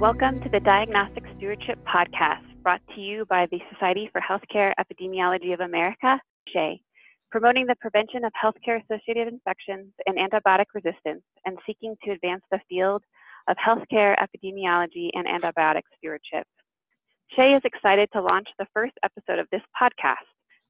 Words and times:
Welcome 0.00 0.40
to 0.40 0.48
the 0.48 0.60
Diagnostic 0.60 1.24
Stewardship 1.36 1.78
Podcast, 1.84 2.40
brought 2.62 2.80
to 2.94 3.02
you 3.02 3.26
by 3.26 3.46
the 3.50 3.60
Society 3.70 4.08
for 4.10 4.22
Healthcare 4.22 4.72
Epidemiology 4.80 5.52
of 5.52 5.60
America, 5.60 6.18
SHEA, 6.48 6.80
promoting 7.30 7.66
the 7.66 7.76
prevention 7.82 8.24
of 8.24 8.32
healthcare 8.32 8.80
associated 8.82 9.28
infections 9.28 9.92
and 10.06 10.16
antibiotic 10.16 10.64
resistance 10.72 11.20
and 11.44 11.58
seeking 11.66 11.96
to 12.02 12.12
advance 12.12 12.40
the 12.50 12.58
field 12.66 13.02
of 13.46 13.58
healthcare 13.58 14.16
epidemiology 14.16 15.10
and 15.12 15.26
antibiotic 15.26 15.82
stewardship. 15.98 16.46
SHEA 17.36 17.58
is 17.58 17.62
excited 17.64 18.08
to 18.14 18.22
launch 18.22 18.48
the 18.58 18.66
first 18.72 18.94
episode 19.04 19.38
of 19.38 19.48
this 19.52 19.60
podcast, 19.78 20.24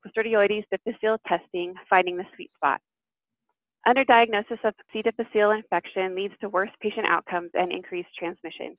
Clostridioides 0.04 0.64
difficile 0.72 1.18
testing, 1.29 1.75
finding 1.89 2.17
the 2.17 2.26
sweet 2.35 2.50
spot. 2.57 2.81
Underdiagnosis 3.86 4.58
of 4.64 4.75
C. 4.93 5.03
difficile 5.03 5.53
infection 5.53 6.17
leads 6.17 6.35
to 6.40 6.49
worse 6.49 6.71
patient 6.82 7.07
outcomes 7.07 7.50
and 7.54 7.71
increased 7.71 8.11
transmission. 8.18 8.76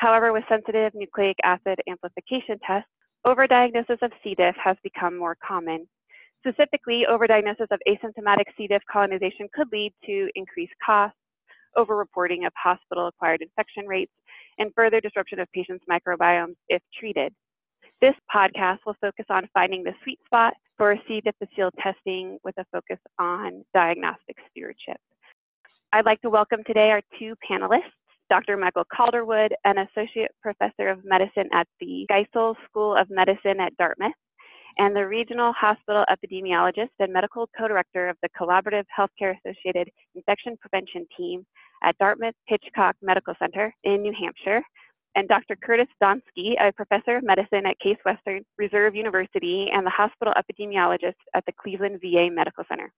However, 0.00 0.32
with 0.32 0.44
sensitive 0.48 0.94
nucleic 0.94 1.36
acid 1.44 1.78
amplification 1.86 2.58
tests, 2.66 2.88
overdiagnosis 3.26 4.00
of 4.00 4.10
C. 4.24 4.34
diff 4.34 4.56
has 4.56 4.78
become 4.82 5.14
more 5.14 5.36
common. 5.46 5.86
Specifically, 6.38 7.04
overdiagnosis 7.06 7.66
of 7.70 7.78
asymptomatic 7.86 8.46
C. 8.56 8.66
diff 8.66 8.80
colonization 8.90 9.46
could 9.54 9.68
lead 9.70 9.92
to 10.06 10.30
increased 10.34 10.72
costs, 10.82 11.18
overreporting 11.76 12.46
of 12.46 12.52
hospital-acquired 12.56 13.42
infection 13.42 13.86
rates, 13.86 14.12
and 14.56 14.72
further 14.74 15.02
disruption 15.02 15.38
of 15.38 15.52
patients' 15.52 15.84
microbiomes 15.86 16.56
if 16.70 16.80
treated. 16.98 17.34
This 18.00 18.14
podcast 18.34 18.78
will 18.86 18.96
focus 19.02 19.26
on 19.28 19.50
finding 19.52 19.82
the 19.82 19.92
sweet 20.02 20.18
spot 20.24 20.54
for 20.78 20.96
C. 21.06 21.20
difficile 21.20 21.72
testing 21.78 22.38
with 22.42 22.56
a 22.56 22.64
focus 22.72 22.98
on 23.18 23.62
diagnostic 23.74 24.38
stewardship. 24.50 24.96
I'd 25.92 26.06
like 26.06 26.22
to 26.22 26.30
welcome 26.30 26.64
today 26.66 26.90
our 26.90 27.02
two 27.18 27.34
panelists, 27.46 27.92
Dr. 28.30 28.56
Michael 28.56 28.84
Calderwood, 28.96 29.52
an 29.64 29.78
associate 29.78 30.30
professor 30.40 30.88
of 30.88 31.04
medicine 31.04 31.48
at 31.52 31.66
the 31.80 32.06
Geisel 32.08 32.54
School 32.64 32.96
of 32.96 33.10
Medicine 33.10 33.58
at 33.60 33.76
Dartmouth, 33.76 34.12
and 34.78 34.94
the 34.94 35.06
regional 35.06 35.52
hospital 35.52 36.04
epidemiologist 36.08 36.90
and 37.00 37.12
medical 37.12 37.48
co-director 37.58 38.08
of 38.08 38.16
the 38.22 38.28
Collaborative 38.40 38.84
Healthcare 38.96 39.34
Associated 39.44 39.90
Infection 40.14 40.56
Prevention 40.60 41.06
Team 41.16 41.44
at 41.82 41.98
Dartmouth 41.98 42.36
Hitchcock 42.46 42.94
Medical 43.02 43.34
Center 43.40 43.74
in 43.82 44.00
New 44.02 44.14
Hampshire, 44.18 44.62
and 45.16 45.26
Dr. 45.28 45.56
Curtis 45.56 45.88
Donskey, 46.00 46.54
a 46.60 46.72
professor 46.72 47.16
of 47.16 47.24
medicine 47.24 47.66
at 47.66 47.80
Case 47.80 47.98
Western 48.04 48.44
Reserve 48.58 48.94
University 48.94 49.68
and 49.72 49.84
the 49.84 49.90
hospital 49.90 50.32
epidemiologist 50.38 51.18
at 51.34 51.44
the 51.46 51.52
Cleveland 51.60 52.00
VA 52.00 52.28
Medical 52.30 52.62
Center. 52.68 52.92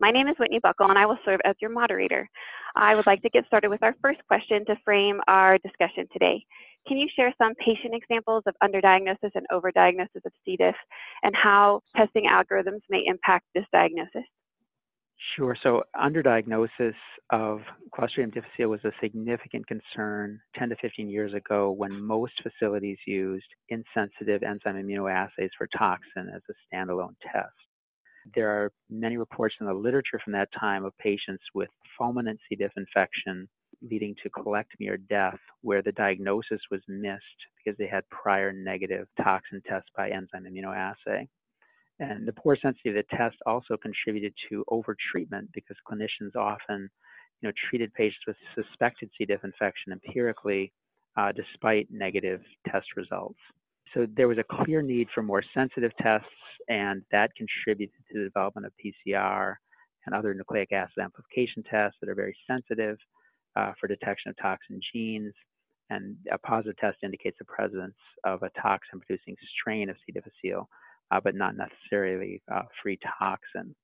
My 0.00 0.10
name 0.10 0.28
is 0.28 0.36
Whitney 0.38 0.60
Buckel, 0.60 0.88
and 0.88 0.98
I 0.98 1.04
will 1.04 1.18
serve 1.26 1.40
as 1.44 1.54
your 1.60 1.70
moderator. 1.70 2.26
I 2.74 2.94
would 2.94 3.06
like 3.06 3.20
to 3.20 3.28
get 3.28 3.44
started 3.46 3.68
with 3.68 3.82
our 3.82 3.94
first 4.00 4.20
question 4.26 4.64
to 4.64 4.76
frame 4.82 5.20
our 5.28 5.58
discussion 5.58 6.06
today. 6.10 6.42
Can 6.88 6.96
you 6.96 7.06
share 7.14 7.34
some 7.36 7.54
patient 7.56 7.94
examples 7.94 8.42
of 8.46 8.54
underdiagnosis 8.62 9.30
and 9.34 9.46
overdiagnosis 9.52 10.24
of 10.24 10.32
C. 10.42 10.56
diff 10.56 10.74
and 11.22 11.34
how 11.36 11.82
testing 11.94 12.24
algorithms 12.24 12.80
may 12.88 13.02
impact 13.06 13.44
this 13.54 13.66
diagnosis? 13.74 14.24
Sure. 15.36 15.54
So 15.62 15.82
underdiagnosis 15.94 16.94
of 17.28 17.60
Clostridium 17.94 18.32
difficile 18.32 18.70
was 18.70 18.80
a 18.84 18.92
significant 19.02 19.66
concern 19.66 20.40
10 20.56 20.70
to 20.70 20.76
15 20.80 21.10
years 21.10 21.34
ago 21.34 21.72
when 21.72 22.02
most 22.02 22.32
facilities 22.42 22.96
used 23.06 23.44
insensitive 23.68 24.42
enzyme 24.42 24.82
immunoassays 24.82 25.50
for 25.58 25.68
toxin 25.76 26.32
as 26.34 26.40
a 26.48 26.74
standalone 26.74 27.16
test. 27.30 27.52
There 28.34 28.50
are 28.50 28.72
many 28.88 29.16
reports 29.16 29.54
in 29.60 29.66
the 29.66 29.74
literature 29.74 30.20
from 30.22 30.32
that 30.34 30.48
time 30.58 30.84
of 30.84 30.96
patients 30.98 31.42
with 31.54 31.68
fulminant 31.98 32.38
C. 32.48 32.56
diff 32.56 32.72
infection 32.76 33.48
leading 33.82 34.14
to 34.22 34.30
colectomy 34.30 34.90
or 34.90 34.96
death 34.96 35.38
where 35.62 35.82
the 35.82 35.92
diagnosis 35.92 36.60
was 36.70 36.80
missed 36.88 37.22
because 37.56 37.76
they 37.78 37.86
had 37.86 38.08
prior 38.10 38.52
negative 38.52 39.06
toxin 39.22 39.62
tests 39.66 39.88
by 39.96 40.10
enzyme 40.10 40.44
immunoassay. 40.44 41.26
And 41.98 42.26
the 42.26 42.32
poor 42.32 42.56
sensitivity 42.60 43.00
of 43.00 43.06
the 43.10 43.16
test 43.16 43.36
also 43.46 43.76
contributed 43.76 44.34
to 44.48 44.64
overtreatment 44.70 45.48
because 45.52 45.76
clinicians 45.90 46.34
often 46.36 46.90
you 47.40 47.48
know, 47.48 47.52
treated 47.68 47.92
patients 47.94 48.26
with 48.26 48.36
suspected 48.54 49.10
C. 49.16 49.24
diff 49.24 49.44
infection 49.44 49.92
empirically 49.92 50.72
uh, 51.16 51.32
despite 51.32 51.88
negative 51.90 52.40
test 52.70 52.86
results. 52.96 53.38
So 53.94 54.06
there 54.16 54.28
was 54.28 54.38
a 54.38 54.64
clear 54.64 54.82
need 54.82 55.08
for 55.14 55.22
more 55.22 55.42
sensitive 55.54 55.92
tests, 56.00 56.28
and 56.68 57.02
that 57.10 57.30
contributed 57.34 57.94
to 58.12 58.18
the 58.18 58.24
development 58.24 58.66
of 58.66 58.72
PCR 58.82 59.54
and 60.06 60.14
other 60.14 60.32
nucleic 60.32 60.72
acid 60.72 61.02
amplification 61.02 61.62
tests 61.68 61.98
that 62.00 62.08
are 62.08 62.14
very 62.14 62.36
sensitive 62.48 62.96
uh, 63.56 63.72
for 63.80 63.88
detection 63.88 64.30
of 64.30 64.36
toxin 64.36 64.80
genes. 64.92 65.34
And 65.90 66.16
a 66.30 66.38
positive 66.38 66.76
test 66.76 66.98
indicates 67.02 67.36
the 67.38 67.44
presence 67.46 67.96
of 68.24 68.42
a 68.44 68.50
toxin 68.60 69.00
producing 69.00 69.34
strain 69.58 69.90
of 69.90 69.96
C. 70.06 70.12
difficile 70.12 70.68
uh, 71.10 71.20
but 71.22 71.34
not 71.34 71.54
necessarily 71.56 72.42
uh, 72.52 72.62
free 72.82 72.98
toxin. 73.18 73.74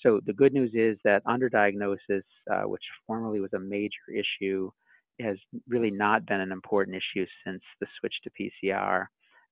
So 0.00 0.20
the 0.26 0.32
good 0.32 0.52
news 0.52 0.72
is 0.74 0.98
that 1.04 1.24
underdiagnosis, 1.24 2.22
uh, 2.52 2.62
which 2.62 2.82
formerly 3.06 3.40
was 3.40 3.52
a 3.54 3.58
major 3.58 3.92
issue, 4.12 4.70
has 5.20 5.36
really 5.68 5.90
not 5.90 6.26
been 6.26 6.40
an 6.40 6.50
important 6.50 6.96
issue 6.96 7.26
since 7.46 7.62
the 7.80 7.86
switch 7.98 8.14
to 8.24 8.30
PCR. 8.30 9.06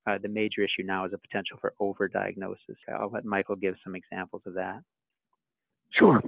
Uh, 0.05 0.17
the 0.21 0.27
major 0.27 0.61
issue 0.61 0.85
now 0.85 1.05
is 1.05 1.13
a 1.13 1.17
potential 1.17 1.57
for 1.61 1.73
overdiagnosis. 1.81 2.75
I'll 2.89 3.09
let 3.09 3.25
Michael 3.25 3.55
give 3.55 3.75
some 3.83 3.95
examples 3.95 4.41
of 4.45 4.53
that. 4.55 4.81
Sure, 5.91 6.21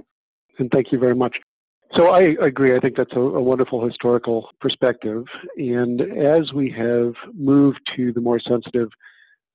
and 0.58 0.70
thank 0.70 0.92
you 0.92 0.98
very 0.98 1.14
much. 1.14 1.36
So 1.96 2.08
I 2.08 2.36
agree. 2.42 2.76
I 2.76 2.80
think 2.80 2.96
that's 2.96 3.12
a, 3.14 3.20
a, 3.20 3.40
wonderful 3.40 3.86
historical 3.86 4.48
perspective. 4.60 5.24
And 5.56 6.00
as 6.00 6.52
we 6.52 6.70
have 6.76 7.14
moved 7.32 7.78
to 7.96 8.12
the 8.12 8.20
more 8.20 8.40
sensitive 8.40 8.88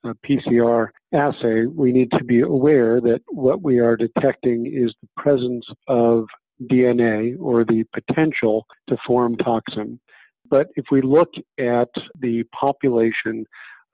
uh, 0.03 0.13
PCR 0.27 0.87
assay, 1.13 1.65
we 1.65 1.91
need 1.91 2.09
to 2.11 2.23
be 2.23 2.41
aware 2.41 3.01
that 3.01 3.19
what 3.27 3.61
we 3.61 3.79
are 3.79 3.97
detecting 3.97 4.65
is 4.65 4.93
the 5.01 5.09
presence 5.17 5.65
of 5.87 6.25
DNA 6.63 7.35
or 7.39 7.65
the 7.65 7.83
potential 7.93 8.65
to 8.87 8.97
form 9.05 9.35
toxin. 9.37 9.99
But 10.49 10.67
if 10.75 10.85
we 10.91 11.01
look 11.01 11.29
at 11.59 11.89
the 12.19 12.43
population 12.57 13.45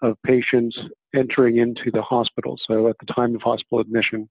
of 0.02 0.18
patients 0.24 0.78
entering 1.16 1.58
into 1.58 1.92
the 1.92 2.02
hospital, 2.02 2.58
so 2.68 2.88
at 2.88 2.96
the 3.00 3.14
time 3.14 3.36
of 3.36 3.42
hospital 3.42 3.80
admission, 3.80 4.30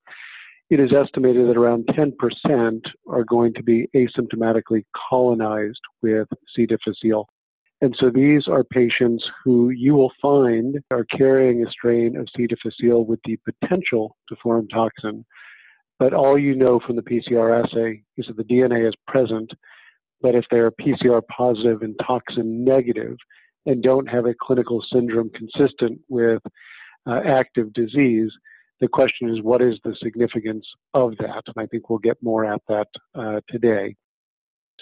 it 0.69 0.81
is 0.81 0.93
estimated 0.93 1.49
that 1.49 1.57
around 1.57 1.87
10% 1.87 2.81
are 3.09 3.25
going 3.25 3.55
to 3.55 3.63
be 3.63 3.89
asymptomatically 3.95 4.85
colonized 5.11 5.81
with 6.03 6.29
C. 6.55 6.67
difficile. 6.67 7.29
And 7.83 7.95
so 8.01 8.11
these 8.11 8.49
are 8.49 8.65
patients 8.65 9.25
who 9.45 9.71
you 9.71 9.95
will 9.95 10.13
find 10.21 10.81
are 10.91 11.05
carrying 11.05 11.65
a 11.65 11.71
strain 11.71 12.17
of 12.17 12.27
C. 12.37 12.47
difficile 12.47 13.05
with 13.05 13.21
the 13.25 13.39
potential 13.45 14.17
to 14.29 14.37
form 14.43 14.67
toxin. 14.69 15.25
But 15.99 16.13
all 16.13 16.39
you 16.39 16.55
know 16.55 16.81
from 16.85 16.97
the 16.97 17.03
PCR 17.03 17.65
assay 17.65 18.03
is 18.17 18.27
that 18.27 18.37
the 18.37 18.45
DNA 18.45 18.89
is 18.89 18.95
present, 19.07 19.53
but 20.21 20.35
if 20.35 20.45
they're 20.51 20.71
PCR 20.71 21.23
positive 21.29 21.83
and 21.83 21.95
toxin 22.05 22.65
negative 22.65 23.17
and 23.67 23.83
don't 23.83 24.09
have 24.09 24.27
a 24.27 24.35
clinical 24.41 24.83
syndrome 24.93 25.31
consistent 25.31 26.01
with 26.09 26.43
uh, 27.07 27.21
active 27.25 27.73
disease, 27.73 28.31
the 28.81 28.89
question 28.89 29.31
is 29.31 29.43
what 29.43 29.63
is 29.63 29.75
the 29.85 29.97
significance 30.03 30.67
of 30.95 31.17
that? 31.19 31.43
And 31.47 31.55
I 31.57 31.67
think 31.67 31.89
we'll 31.89 31.99
get 31.99 32.23
more 32.23 32.45
at 32.45 32.63
that 32.69 32.89
uh, 33.15 33.41
today. 33.49 33.97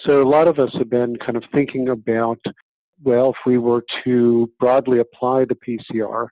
So 0.05 0.21
a 0.21 0.27
lot 0.27 0.47
of 0.47 0.59
us 0.59 0.71
have 0.77 0.89
been 0.89 1.15
kind 1.17 1.37
of 1.37 1.43
thinking 1.53 1.89
about 1.89 2.39
well, 3.03 3.31
if 3.31 3.35
we 3.45 3.57
were 3.57 3.83
to 4.05 4.49
broadly 4.59 4.99
apply 4.99 5.45
the 5.45 5.55
PCR, 5.55 6.27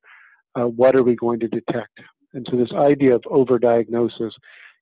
uh, 0.55 0.67
what 0.67 0.95
are 0.95 1.03
we 1.03 1.15
going 1.15 1.39
to 1.41 1.47
detect? 1.47 1.99
And 2.33 2.47
so 2.49 2.57
this 2.57 2.71
idea 2.71 3.15
of 3.15 3.21
overdiagnosis, 3.23 4.31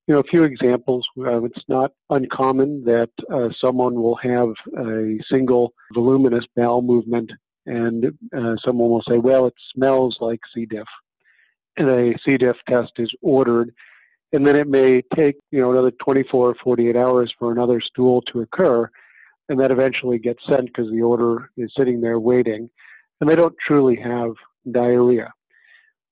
you 0.08 0.16
know, 0.16 0.20
a 0.20 0.24
few 0.24 0.44
examples. 0.44 1.06
Uh, 1.18 1.44
it's 1.44 1.64
not 1.68 1.92
uncommon 2.10 2.84
that 2.86 3.10
uh, 3.34 3.50
someone 3.64 3.96
will 3.96 4.16
have 4.18 4.50
a 4.78 5.18
single 5.30 5.74
voluminous 5.94 6.46
bowel 6.56 6.82
movement, 6.82 7.32
and 7.66 8.06
uh, 8.36 8.56
someone 8.64 8.90
will 8.90 9.04
say, 9.08 9.18
"Well, 9.18 9.48
it 9.48 9.54
smells 9.74 10.18
like 10.20 10.40
C. 10.54 10.66
diff," 10.66 10.88
and 11.78 11.90
a 11.90 12.14
C. 12.26 12.38
diff 12.38 12.58
test 12.68 12.94
is 12.98 13.12
ordered, 13.22 13.74
and 14.34 14.46
then 14.46 14.56
it 14.56 14.68
may 14.68 15.02
take 15.16 15.38
you 15.52 15.62
know 15.62 15.72
another 15.72 15.92
24 15.92 16.50
or 16.50 16.56
48 16.64 16.96
hours 16.96 17.34
for 17.38 17.52
another 17.52 17.82
stool 17.82 18.22
to 18.24 18.42
occur, 18.42 18.90
and 19.50 19.60
that 19.60 19.72
eventually 19.72 20.20
gets 20.20 20.42
sent 20.50 20.66
because 20.68 20.92
the 20.92 21.02
order 21.02 21.50
is 21.58 21.72
sitting 21.78 22.02
there 22.02 22.20
waiting, 22.20 22.70
and 23.20 23.30
they 23.30 23.36
don't 23.36 23.56
truly 23.66 23.96
have 23.96 24.32
diarrhea. 24.72 25.32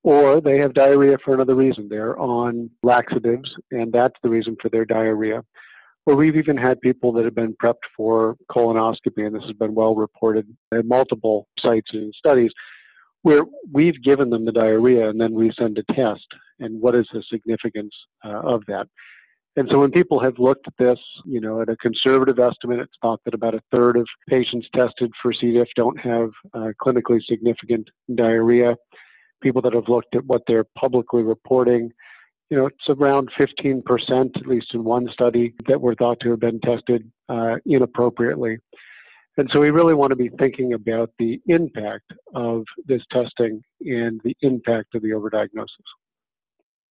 Or 0.02 0.40
they 0.40 0.58
have 0.58 0.72
diarrhea 0.72 1.18
for 1.22 1.34
another 1.34 1.54
reason. 1.54 1.88
They're 1.88 2.18
on 2.18 2.70
laxatives, 2.82 3.54
and 3.70 3.92
that's 3.92 4.16
the 4.22 4.30
reason 4.30 4.56
for 4.60 4.70
their 4.70 4.86
diarrhea. 4.86 5.44
Or 6.10 6.16
we've 6.16 6.34
even 6.34 6.56
had 6.56 6.80
people 6.80 7.12
that 7.12 7.24
have 7.24 7.36
been 7.36 7.54
prepped 7.62 7.86
for 7.96 8.36
colonoscopy, 8.50 9.24
and 9.24 9.32
this 9.32 9.44
has 9.44 9.52
been 9.52 9.76
well 9.76 9.94
reported 9.94 10.44
at 10.74 10.84
multiple 10.84 11.46
sites 11.60 11.90
and 11.92 12.12
studies, 12.18 12.50
where 13.22 13.42
we've 13.72 14.02
given 14.02 14.28
them 14.28 14.44
the 14.44 14.50
diarrhea 14.50 15.08
and 15.08 15.20
then 15.20 15.34
we 15.34 15.52
send 15.56 15.78
a 15.78 15.84
test. 15.94 16.26
And 16.58 16.80
what 16.80 16.96
is 16.96 17.06
the 17.12 17.22
significance 17.30 17.94
uh, 18.24 18.40
of 18.40 18.62
that? 18.66 18.88
And 19.54 19.68
so 19.70 19.78
when 19.78 19.92
people 19.92 20.18
have 20.18 20.34
looked 20.40 20.66
at 20.66 20.74
this, 20.80 20.98
you 21.24 21.40
know, 21.40 21.62
at 21.62 21.68
a 21.68 21.76
conservative 21.76 22.40
estimate, 22.40 22.80
it's 22.80 22.98
thought 23.00 23.20
that 23.24 23.34
about 23.34 23.54
a 23.54 23.62
third 23.70 23.96
of 23.96 24.08
patients 24.28 24.66
tested 24.74 25.12
for 25.22 25.32
C. 25.32 25.52
diff 25.52 25.68
don't 25.76 26.00
have 26.00 26.30
uh, 26.54 26.72
clinically 26.82 27.20
significant 27.24 27.88
diarrhea. 28.16 28.74
People 29.44 29.62
that 29.62 29.74
have 29.74 29.88
looked 29.88 30.16
at 30.16 30.24
what 30.26 30.42
they're 30.48 30.66
publicly 30.76 31.22
reporting, 31.22 31.92
you 32.50 32.56
know, 32.56 32.66
it's 32.66 32.88
around 32.88 33.30
15%, 33.38 34.36
at 34.36 34.46
least 34.46 34.74
in 34.74 34.84
one 34.84 35.08
study, 35.12 35.54
that 35.68 35.80
were 35.80 35.94
thought 35.94 36.18
to 36.20 36.30
have 36.30 36.40
been 36.40 36.60
tested 36.60 37.10
uh, 37.28 37.56
inappropriately. 37.64 38.58
And 39.36 39.48
so 39.52 39.60
we 39.60 39.70
really 39.70 39.94
want 39.94 40.10
to 40.10 40.16
be 40.16 40.28
thinking 40.28 40.72
about 40.72 41.10
the 41.18 41.40
impact 41.46 42.12
of 42.34 42.64
this 42.86 43.02
testing 43.12 43.62
and 43.80 44.20
the 44.24 44.36
impact 44.42 44.94
of 44.96 45.02
the 45.02 45.10
overdiagnosis. 45.10 45.86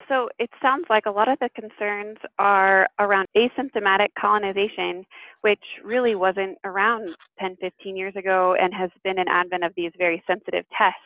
So 0.08 0.30
it 0.40 0.50
sounds 0.60 0.86
like 0.90 1.06
a 1.06 1.12
lot 1.12 1.28
of 1.28 1.38
the 1.40 1.50
concerns 1.50 2.18
are 2.40 2.88
around 2.98 3.28
asymptomatic 3.38 4.08
colonization, 4.20 5.06
which 5.42 5.62
really 5.84 6.16
wasn't 6.16 6.58
around 6.64 7.10
10, 7.40 7.58
15 7.62 7.96
years 7.96 8.16
ago 8.16 8.56
and 8.60 8.74
has 8.74 8.90
been 9.04 9.20
an 9.20 9.28
advent 9.28 9.64
of 9.64 9.74
these 9.76 9.92
very 9.98 10.24
sensitive 10.26 10.66
tests. 10.76 10.98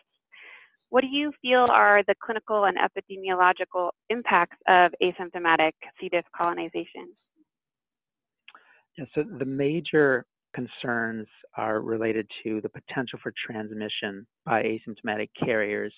What 0.93 1.01
do 1.01 1.07
you 1.07 1.31
feel 1.41 1.65
are 1.71 2.03
the 2.07 2.13
clinical 2.23 2.65
and 2.65 2.77
epidemiological 2.77 3.89
impacts 4.11 4.57
of 4.67 4.91
asymptomatic 5.01 5.71
C. 5.99 6.07
diff 6.07 6.23
colonization? 6.37 7.11
Yeah, 8.95 9.05
so 9.15 9.23
the 9.23 9.43
major 9.43 10.27
concerns 10.53 11.25
are 11.57 11.81
related 11.81 12.29
to 12.43 12.61
the 12.61 12.69
potential 12.69 13.17
for 13.23 13.33
transmission 13.43 14.27
by 14.45 14.61
asymptomatic 14.61 15.29
carriers. 15.43 15.91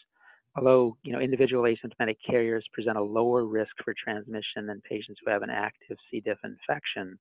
Although, 0.55 0.95
you 1.03 1.11
know, 1.11 1.19
individual 1.19 1.63
asymptomatic 1.63 2.15
carriers 2.25 2.65
present 2.71 2.97
a 2.97 3.03
lower 3.03 3.43
risk 3.43 3.71
for 3.83 3.93
transmission 4.01 4.65
than 4.65 4.81
patients 4.89 5.19
who 5.25 5.29
have 5.29 5.41
an 5.41 5.49
active 5.49 5.97
C. 6.09 6.21
diff 6.21 6.37
infection, 6.45 7.19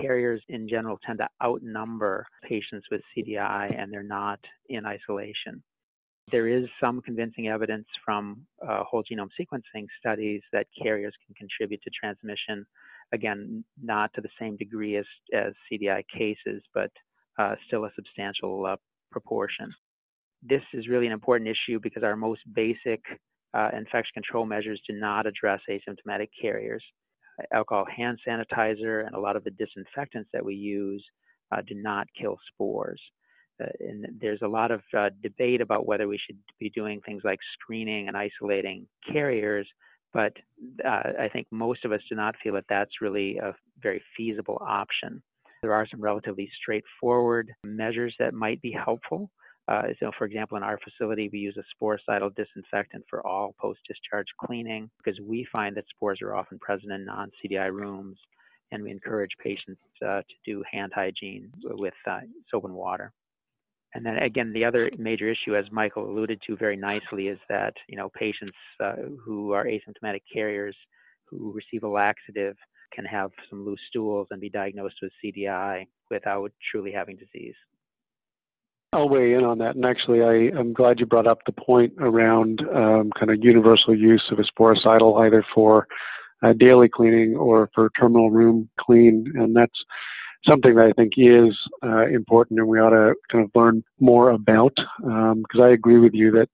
carriers 0.00 0.40
in 0.50 0.68
general 0.68 1.00
tend 1.04 1.18
to 1.18 1.26
outnumber 1.42 2.24
patients 2.48 2.86
with 2.92 3.00
CDI 3.10 3.76
and 3.76 3.92
they're 3.92 4.04
not 4.04 4.38
in 4.68 4.86
isolation. 4.86 5.64
There 6.30 6.48
is 6.48 6.64
some 6.80 7.00
convincing 7.00 7.48
evidence 7.48 7.86
from 8.04 8.46
uh, 8.66 8.82
whole 8.84 9.02
genome 9.02 9.30
sequencing 9.40 9.86
studies 9.98 10.42
that 10.52 10.66
carriers 10.80 11.14
can 11.24 11.34
contribute 11.34 11.82
to 11.82 11.90
transmission. 11.90 12.66
Again, 13.12 13.64
not 13.82 14.12
to 14.14 14.20
the 14.20 14.28
same 14.38 14.56
degree 14.56 14.96
as, 14.96 15.06
as 15.32 15.52
CDI 15.70 16.02
cases, 16.14 16.62
but 16.74 16.90
uh, 17.38 17.54
still 17.66 17.84
a 17.84 17.90
substantial 17.94 18.66
uh, 18.66 18.76
proportion. 19.10 19.72
This 20.42 20.62
is 20.74 20.88
really 20.88 21.06
an 21.06 21.12
important 21.12 21.48
issue 21.48 21.80
because 21.80 22.02
our 22.02 22.16
most 22.16 22.40
basic 22.54 23.00
uh, 23.54 23.70
infection 23.72 24.12
control 24.14 24.44
measures 24.44 24.80
do 24.86 24.94
not 24.94 25.26
address 25.26 25.60
asymptomatic 25.70 26.28
carriers. 26.40 26.84
Alcohol 27.52 27.86
hand 27.94 28.18
sanitizer 28.26 29.06
and 29.06 29.14
a 29.14 29.20
lot 29.20 29.36
of 29.36 29.44
the 29.44 29.50
disinfectants 29.52 30.28
that 30.32 30.44
we 30.44 30.54
use 30.54 31.04
uh, 31.52 31.62
do 31.66 31.74
not 31.74 32.06
kill 32.20 32.36
spores. 32.52 33.00
Uh, 33.60 33.66
and 33.80 34.06
there's 34.20 34.42
a 34.42 34.48
lot 34.48 34.70
of 34.70 34.80
uh, 34.96 35.10
debate 35.22 35.60
about 35.60 35.86
whether 35.86 36.08
we 36.08 36.18
should 36.24 36.38
be 36.58 36.70
doing 36.70 37.00
things 37.00 37.22
like 37.24 37.38
screening 37.60 38.08
and 38.08 38.16
isolating 38.16 38.86
carriers, 39.12 39.66
but 40.12 40.32
uh, 40.84 41.02
I 41.20 41.28
think 41.32 41.46
most 41.50 41.84
of 41.84 41.92
us 41.92 42.00
do 42.08 42.14
not 42.14 42.34
feel 42.42 42.54
that 42.54 42.64
that's 42.68 43.00
really 43.00 43.38
a 43.38 43.54
very 43.82 44.02
feasible 44.16 44.58
option. 44.66 45.22
There 45.62 45.74
are 45.74 45.86
some 45.90 46.00
relatively 46.00 46.50
straightforward 46.60 47.52
measures 47.64 48.14
that 48.18 48.32
might 48.32 48.62
be 48.62 48.72
helpful. 48.72 49.30
Uh, 49.66 49.82
so, 50.00 50.10
for 50.16 50.24
example, 50.24 50.56
in 50.56 50.62
our 50.62 50.78
facility, 50.78 51.28
we 51.30 51.40
use 51.40 51.58
a 51.58 51.84
sporicidal 51.84 52.34
disinfectant 52.34 53.04
for 53.10 53.26
all 53.26 53.54
post-discharge 53.60 54.28
cleaning 54.40 54.88
because 54.96 55.20
we 55.20 55.46
find 55.52 55.76
that 55.76 55.84
spores 55.94 56.20
are 56.22 56.34
often 56.34 56.58
present 56.58 56.90
in 56.90 57.04
non-CDI 57.04 57.70
rooms, 57.70 58.16
and 58.72 58.82
we 58.82 58.90
encourage 58.90 59.32
patients 59.42 59.80
uh, 60.02 60.22
to 60.22 60.34
do 60.46 60.64
hand 60.70 60.92
hygiene 60.94 61.50
with 61.62 61.92
uh, 62.08 62.20
soap 62.50 62.64
and 62.64 62.72
water. 62.72 63.12
And 63.94 64.04
then 64.04 64.16
again, 64.18 64.52
the 64.52 64.64
other 64.64 64.90
major 64.98 65.30
issue, 65.30 65.56
as 65.56 65.64
Michael 65.72 66.10
alluded 66.10 66.40
to 66.46 66.56
very 66.56 66.76
nicely, 66.76 67.28
is 67.28 67.38
that 67.48 67.74
you 67.88 67.96
know 67.96 68.10
patients 68.10 68.56
uh, 68.82 68.94
who 69.24 69.52
are 69.52 69.64
asymptomatic 69.64 70.22
carriers 70.32 70.76
who 71.24 71.52
receive 71.52 71.82
a 71.82 71.88
laxative 71.88 72.56
can 72.92 73.04
have 73.04 73.30
some 73.50 73.64
loose 73.64 73.80
stools 73.88 74.28
and 74.30 74.40
be 74.40 74.48
diagnosed 74.48 74.96
with 75.02 75.12
CDI 75.22 75.86
without 76.10 76.52
truly 76.70 76.92
having 76.92 77.16
disease. 77.16 77.54
I'll 78.92 79.08
weigh 79.08 79.34
in 79.34 79.44
on 79.44 79.58
that. 79.58 79.76
And 79.76 79.84
actually, 79.84 80.22
I, 80.22 80.58
am 80.58 80.72
glad 80.72 80.98
you 80.98 81.04
brought 81.04 81.26
up 81.26 81.40
the 81.44 81.52
point 81.52 81.92
around 81.98 82.62
um, 82.74 83.10
kind 83.18 83.30
of 83.30 83.38
universal 83.42 83.94
use 83.94 84.24
of 84.30 84.38
sporicidal 84.38 85.20
either 85.26 85.44
for 85.54 85.86
uh, 86.42 86.54
daily 86.54 86.88
cleaning 86.88 87.36
or 87.36 87.68
for 87.74 87.90
terminal 88.00 88.30
room 88.30 88.70
clean. 88.80 89.30
And 89.34 89.54
that's 89.54 89.78
something 90.46 90.74
that 90.74 90.86
I 90.86 90.92
think 90.92 91.14
is 91.16 91.56
uh, 91.82 92.06
important 92.06 92.60
and 92.60 92.68
we 92.68 92.78
ought 92.78 92.90
to 92.90 93.14
kind 93.30 93.44
of 93.44 93.50
learn 93.54 93.82
more 94.00 94.30
about 94.30 94.74
because 94.74 95.60
um, 95.60 95.62
I 95.62 95.70
agree 95.70 95.98
with 95.98 96.14
you 96.14 96.30
that 96.32 96.48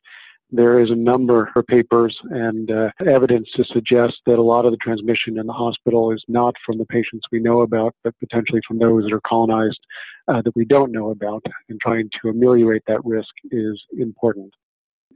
there 0.50 0.80
is 0.80 0.90
a 0.90 0.94
number 0.94 1.50
of 1.56 1.66
papers 1.66 2.16
and 2.30 2.70
uh, 2.70 2.90
evidence 3.06 3.48
to 3.56 3.64
suggest 3.64 4.14
that 4.26 4.38
a 4.38 4.42
lot 4.42 4.64
of 4.64 4.70
the 4.70 4.76
transmission 4.78 5.38
in 5.38 5.46
the 5.46 5.52
hospital 5.52 6.12
is 6.12 6.22
not 6.28 6.54
from 6.64 6.78
the 6.78 6.84
patients 6.86 7.24
we 7.32 7.40
know 7.40 7.62
about, 7.62 7.94
but 8.04 8.14
potentially 8.20 8.60
from 8.66 8.78
those 8.78 9.04
that 9.04 9.12
are 9.12 9.20
colonized 9.26 9.80
uh, 10.28 10.40
that 10.42 10.54
we 10.54 10.64
don't 10.64 10.92
know 10.92 11.10
about. 11.10 11.44
And 11.68 11.80
trying 11.80 12.08
to 12.22 12.28
ameliorate 12.28 12.82
that 12.86 13.04
risk 13.04 13.30
is 13.50 13.82
important. 13.98 14.52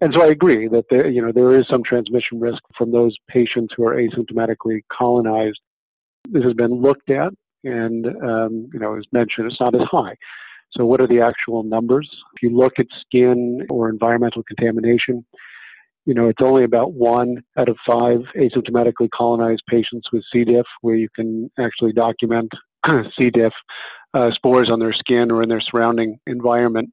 And 0.00 0.12
so 0.14 0.22
I 0.22 0.28
agree 0.28 0.68
that 0.68 0.84
there, 0.90 1.08
you 1.08 1.22
know, 1.22 1.32
there 1.32 1.58
is 1.58 1.66
some 1.68 1.82
transmission 1.84 2.40
risk 2.40 2.62
from 2.76 2.90
those 2.90 3.14
patients 3.28 3.74
who 3.76 3.84
are 3.84 3.96
asymptomatically 3.96 4.80
colonized. 4.92 5.60
This 6.28 6.44
has 6.44 6.54
been 6.54 6.82
looked 6.82 7.10
at 7.10 7.32
and 7.64 8.06
um, 8.06 8.68
you 8.72 8.78
know, 8.78 8.96
as 8.96 9.04
mentioned, 9.12 9.50
it's 9.50 9.60
not 9.60 9.74
as 9.74 9.86
high. 9.90 10.14
So, 10.72 10.84
what 10.84 11.00
are 11.00 11.06
the 11.06 11.20
actual 11.20 11.62
numbers? 11.62 12.08
If 12.34 12.42
you 12.42 12.56
look 12.56 12.74
at 12.78 12.86
skin 13.00 13.66
or 13.70 13.88
environmental 13.88 14.42
contamination, 14.42 15.24
you 16.04 16.14
know, 16.14 16.28
it's 16.28 16.42
only 16.42 16.64
about 16.64 16.92
one 16.92 17.42
out 17.58 17.68
of 17.68 17.76
five 17.86 18.20
asymptomatically 18.36 19.08
colonized 19.14 19.62
patients 19.68 20.08
with 20.12 20.24
C. 20.32 20.44
diff 20.44 20.66
where 20.80 20.94
you 20.94 21.08
can 21.14 21.50
actually 21.58 21.92
document 21.92 22.50
C. 23.18 23.30
diff 23.30 23.52
uh, 24.14 24.30
spores 24.32 24.70
on 24.70 24.78
their 24.78 24.92
skin 24.92 25.30
or 25.30 25.42
in 25.42 25.48
their 25.48 25.60
surrounding 25.60 26.18
environment. 26.26 26.90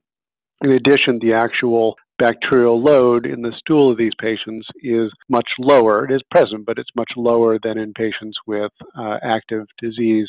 In 0.62 0.72
addition, 0.72 1.18
the 1.18 1.34
actual 1.34 1.96
bacterial 2.18 2.82
load 2.82 3.26
in 3.26 3.42
the 3.42 3.52
stool 3.58 3.90
of 3.90 3.98
these 3.98 4.12
patients 4.18 4.66
is 4.82 5.10
much 5.28 5.48
lower. 5.58 6.04
It 6.04 6.14
is 6.14 6.22
present, 6.30 6.64
but 6.64 6.78
it's 6.78 6.88
much 6.96 7.10
lower 7.16 7.58
than 7.62 7.78
in 7.78 7.92
patients 7.92 8.38
with 8.46 8.72
uh, 8.98 9.18
active 9.22 9.66
disease. 9.80 10.28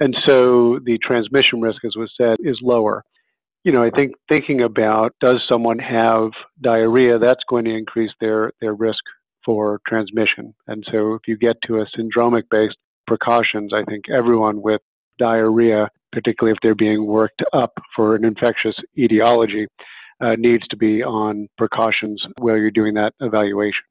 And 0.00 0.16
so 0.26 0.78
the 0.82 0.98
transmission 0.98 1.60
risk, 1.60 1.84
as 1.84 1.94
was 1.94 2.12
said, 2.16 2.36
is 2.40 2.58
lower. 2.62 3.04
You 3.64 3.72
know, 3.72 3.84
I 3.84 3.90
think 3.90 4.14
thinking 4.30 4.62
about 4.62 5.14
does 5.20 5.42
someone 5.50 5.78
have 5.78 6.30
diarrhea, 6.62 7.18
that's 7.18 7.44
going 7.48 7.66
to 7.66 7.76
increase 7.76 8.12
their, 8.18 8.52
their 8.60 8.72
risk 8.72 9.04
for 9.44 9.80
transmission. 9.86 10.54
And 10.66 10.84
so 10.90 11.14
if 11.14 11.22
you 11.26 11.36
get 11.36 11.56
to 11.66 11.80
a 11.80 11.86
syndromic 11.96 12.44
based 12.50 12.78
precautions, 13.06 13.72
I 13.74 13.84
think 13.84 14.04
everyone 14.08 14.62
with 14.62 14.80
diarrhea, 15.18 15.90
particularly 16.12 16.54
if 16.54 16.58
they're 16.62 16.74
being 16.74 17.06
worked 17.06 17.42
up 17.52 17.74
for 17.94 18.14
an 18.14 18.24
infectious 18.24 18.76
etiology, 18.98 19.66
uh, 20.22 20.36
needs 20.38 20.66
to 20.68 20.76
be 20.76 21.02
on 21.02 21.48
precautions 21.58 22.22
while 22.38 22.56
you're 22.56 22.70
doing 22.70 22.94
that 22.94 23.12
evaluation. 23.20 23.84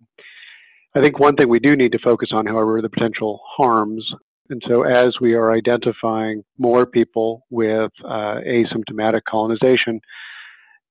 I 0.96 1.02
think 1.02 1.20
one 1.20 1.36
thing 1.36 1.50
we 1.50 1.60
do 1.60 1.76
need 1.76 1.92
to 1.92 2.00
focus 2.00 2.30
on, 2.32 2.48
however, 2.48 2.78
are 2.78 2.82
the 2.82 2.90
potential 2.90 3.42
harms 3.46 4.12
and 4.50 4.64
so, 4.68 4.84
as 4.84 5.16
we 5.22 5.34
are 5.34 5.52
identifying 5.52 6.44
more 6.58 6.86
people 6.86 7.46
with 7.52 7.92
uh, 8.04 8.40
asymptomatic 8.48 9.22
colonization, 9.30 10.02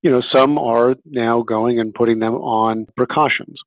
you 0.03 0.11
know, 0.11 0.23
some 0.33 0.59
are 0.59 0.95
now 1.05 1.43
going 1.43 1.81
and 1.81 1.93
putting 1.93 2.21
them 2.21 2.35
on 2.35 2.87
precautions. 2.97 3.59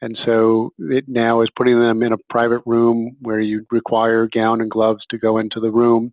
And 0.00 0.18
so 0.24 0.72
it 0.78 1.04
now 1.08 1.42
is 1.42 1.48
putting 1.56 1.78
them 1.78 2.02
in 2.02 2.12
a 2.12 2.18
private 2.30 2.62
room 2.66 3.16
where 3.20 3.40
you 3.40 3.64
require 3.70 4.28
gown 4.28 4.60
and 4.60 4.70
gloves 4.70 5.02
to 5.10 5.18
go 5.18 5.38
into 5.38 5.60
the 5.60 5.70
room. 5.70 6.12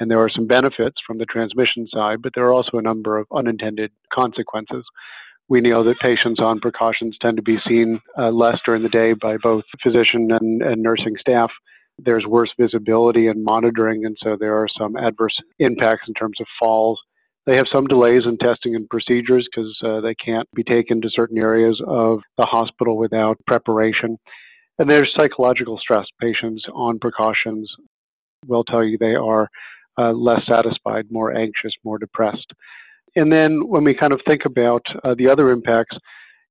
And 0.00 0.10
there 0.10 0.20
are 0.20 0.30
some 0.30 0.46
benefits 0.46 0.96
from 1.06 1.18
the 1.18 1.26
transmission 1.26 1.86
side, 1.92 2.22
but 2.22 2.32
there 2.34 2.44
are 2.44 2.52
also 2.52 2.78
a 2.78 2.82
number 2.82 3.18
of 3.18 3.26
unintended 3.34 3.90
consequences. 4.12 4.84
We 5.48 5.60
know 5.60 5.84
that 5.84 6.00
patients 6.00 6.40
on 6.40 6.60
precautions 6.60 7.16
tend 7.20 7.36
to 7.36 7.42
be 7.42 7.58
seen 7.66 8.00
uh, 8.18 8.30
less 8.30 8.58
during 8.64 8.82
the 8.82 8.88
day 8.88 9.12
by 9.12 9.36
both 9.36 9.64
physician 9.82 10.30
and, 10.32 10.62
and 10.62 10.82
nursing 10.82 11.16
staff 11.20 11.50
there's 12.04 12.26
worse 12.26 12.50
visibility 12.58 13.28
and 13.28 13.44
monitoring, 13.44 14.04
and 14.04 14.16
so 14.22 14.36
there 14.38 14.56
are 14.56 14.68
some 14.78 14.96
adverse 14.96 15.36
impacts 15.58 16.08
in 16.08 16.14
terms 16.14 16.36
of 16.40 16.46
falls. 16.58 17.00
They 17.46 17.56
have 17.56 17.66
some 17.72 17.86
delays 17.86 18.22
in 18.24 18.38
testing 18.38 18.76
and 18.76 18.88
procedures 18.88 19.48
because 19.50 19.76
uh, 19.84 20.00
they 20.00 20.14
can't 20.14 20.48
be 20.54 20.62
taken 20.62 21.00
to 21.02 21.10
certain 21.10 21.38
areas 21.38 21.80
of 21.86 22.20
the 22.38 22.46
hospital 22.46 22.96
without 22.96 23.38
preparation. 23.46 24.18
And 24.78 24.88
there's 24.88 25.12
psychological 25.18 25.78
stress. 25.78 26.06
Patients 26.20 26.64
on 26.72 26.98
precautions 27.00 27.70
will 28.46 28.64
tell 28.64 28.84
you 28.84 28.96
they 28.96 29.14
are 29.14 29.48
uh, 29.98 30.12
less 30.12 30.40
satisfied, 30.46 31.06
more 31.10 31.36
anxious, 31.36 31.72
more 31.84 31.98
depressed. 31.98 32.52
And 33.16 33.30
then 33.30 33.66
when 33.68 33.84
we 33.84 33.94
kind 33.94 34.12
of 34.12 34.20
think 34.26 34.44
about 34.44 34.84
uh, 35.04 35.14
the 35.16 35.28
other 35.28 35.48
impacts, 35.48 35.96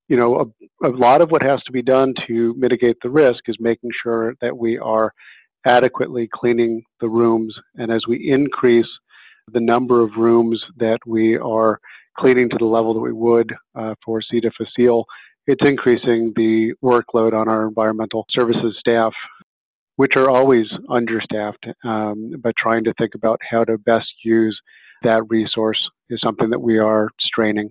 you 0.08 0.16
know, 0.16 0.52
a, 0.82 0.88
a, 0.88 0.90
lot 0.90 1.22
of 1.22 1.30
what 1.30 1.42
has 1.42 1.62
to 1.64 1.72
be 1.72 1.82
done 1.82 2.14
to 2.26 2.54
mitigate 2.56 2.96
the 3.02 3.10
risk 3.10 3.48
is 3.48 3.56
making 3.58 3.90
sure 4.02 4.34
that 4.40 4.56
we 4.56 4.78
are 4.78 5.12
adequately 5.66 6.28
cleaning 6.32 6.82
the 7.00 7.08
rooms. 7.08 7.54
And 7.76 7.90
as 7.90 8.06
we 8.06 8.30
increase 8.30 8.86
the 9.52 9.60
number 9.60 10.00
of 10.00 10.10
rooms 10.16 10.62
that 10.78 10.98
we 11.06 11.36
are 11.36 11.80
cleaning 12.18 12.48
to 12.50 12.56
the 12.58 12.64
level 12.66 12.94
that 12.94 13.00
we 13.00 13.12
would 13.12 13.52
uh, 13.74 13.94
for 14.04 14.20
C. 14.22 14.40
difficile, 14.40 15.06
it's 15.46 15.68
increasing 15.68 16.32
the 16.36 16.72
workload 16.82 17.32
on 17.32 17.48
our 17.48 17.66
environmental 17.66 18.26
services 18.30 18.76
staff, 18.78 19.12
which 19.96 20.12
are 20.16 20.30
always 20.30 20.66
understaffed, 20.88 21.66
um, 21.84 22.32
but 22.42 22.54
trying 22.56 22.84
to 22.84 22.94
think 22.94 23.14
about 23.14 23.40
how 23.48 23.64
to 23.64 23.78
best 23.78 24.08
use 24.24 24.58
that 25.02 25.22
resource 25.28 25.90
is 26.10 26.20
something 26.22 26.50
that 26.50 26.60
we 26.60 26.78
are 26.78 27.08
straining. 27.20 27.70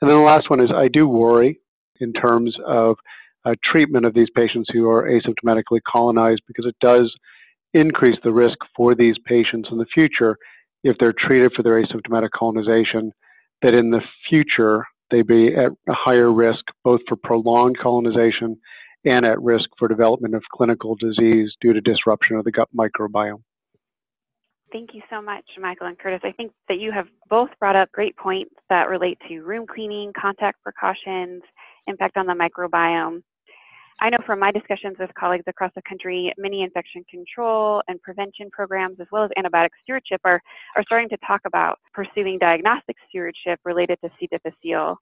And 0.00 0.10
then 0.10 0.18
the 0.18 0.24
last 0.24 0.48
one 0.48 0.62
is 0.62 0.70
I 0.70 0.88
do 0.88 1.08
worry 1.08 1.60
in 2.00 2.12
terms 2.12 2.56
of 2.66 2.96
uh, 3.44 3.54
treatment 3.64 4.06
of 4.06 4.14
these 4.14 4.30
patients 4.34 4.68
who 4.72 4.88
are 4.88 5.08
asymptomatically 5.08 5.80
colonized 5.86 6.42
because 6.46 6.66
it 6.66 6.76
does 6.80 7.12
increase 7.74 8.18
the 8.22 8.32
risk 8.32 8.58
for 8.76 8.94
these 8.94 9.16
patients 9.26 9.68
in 9.70 9.78
the 9.78 9.86
future 9.94 10.36
if 10.84 10.96
they're 10.98 11.14
treated 11.16 11.52
for 11.54 11.62
their 11.62 11.82
asymptomatic 11.82 12.30
colonization, 12.36 13.12
that 13.62 13.74
in 13.74 13.90
the 13.90 14.02
future 14.28 14.84
they 15.10 15.22
be 15.22 15.54
at 15.54 15.70
a 15.88 15.92
higher 15.92 16.32
risk 16.32 16.64
both 16.84 17.00
for 17.08 17.16
prolonged 17.16 17.78
colonization 17.78 18.56
and 19.04 19.24
at 19.26 19.40
risk 19.40 19.68
for 19.78 19.88
development 19.88 20.34
of 20.34 20.42
clinical 20.52 20.96
disease 20.96 21.52
due 21.60 21.72
to 21.72 21.80
disruption 21.80 22.36
of 22.36 22.44
the 22.44 22.52
gut 22.52 22.68
microbiome. 22.76 23.42
Thank 24.72 24.94
you 24.94 25.02
so 25.10 25.20
much, 25.20 25.44
Michael 25.60 25.88
and 25.88 25.98
Curtis. 25.98 26.20
I 26.24 26.32
think 26.32 26.52
that 26.68 26.78
you 26.78 26.92
have 26.92 27.06
both 27.28 27.50
brought 27.60 27.76
up 27.76 27.92
great 27.92 28.16
points 28.16 28.54
that 28.70 28.88
relate 28.88 29.18
to 29.28 29.40
room 29.42 29.66
cleaning, 29.66 30.12
contact 30.18 30.62
precautions, 30.62 31.42
impact 31.86 32.16
on 32.16 32.26
the 32.26 32.32
microbiome. 32.32 33.22
I 34.00 34.10
know 34.10 34.18
from 34.26 34.40
my 34.40 34.50
discussions 34.50 34.96
with 34.98 35.10
colleagues 35.14 35.44
across 35.46 35.70
the 35.74 35.82
country, 35.82 36.32
many 36.38 36.62
infection 36.62 37.04
control 37.10 37.82
and 37.88 38.00
prevention 38.02 38.50
programs, 38.50 38.98
as 39.00 39.06
well 39.12 39.24
as 39.24 39.30
antibiotic 39.38 39.70
stewardship, 39.82 40.20
are, 40.24 40.40
are 40.76 40.82
starting 40.84 41.08
to 41.10 41.16
talk 41.26 41.40
about 41.46 41.78
pursuing 41.92 42.38
diagnostic 42.38 42.96
stewardship 43.08 43.60
related 43.64 43.98
to 44.02 44.10
C. 44.18 44.28
difficile. 44.30 44.98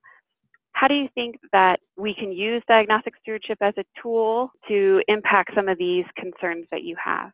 How 0.73 0.89
do 0.89 0.95
you 0.95 1.09
think 1.15 1.37
that 1.53 1.81
we 1.97 2.15
can 2.15 2.33
use 2.33 2.63
diagnostic 2.69 3.15
stewardship 3.21 3.59
as 3.61 3.75
a 3.77 3.85
tool 4.01 4.53
to 4.69 5.03
impact 5.09 5.53
some 5.55 5.69
of 5.69 5.79
these 5.79 6.05
concerns 6.17 6.67
that 6.71 6.83
you 6.83 6.97
have? 7.03 7.33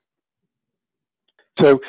So, 1.62 1.80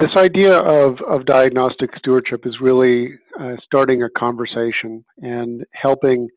this 0.00 0.10
idea 0.16 0.58
of, 0.58 0.96
of 1.02 1.26
diagnostic 1.26 1.90
stewardship 1.98 2.46
is 2.46 2.60
really 2.60 3.18
uh, 3.38 3.56
starting 3.62 4.02
a 4.02 4.10
conversation 4.10 5.04
and 5.18 5.64
helping 5.72 6.28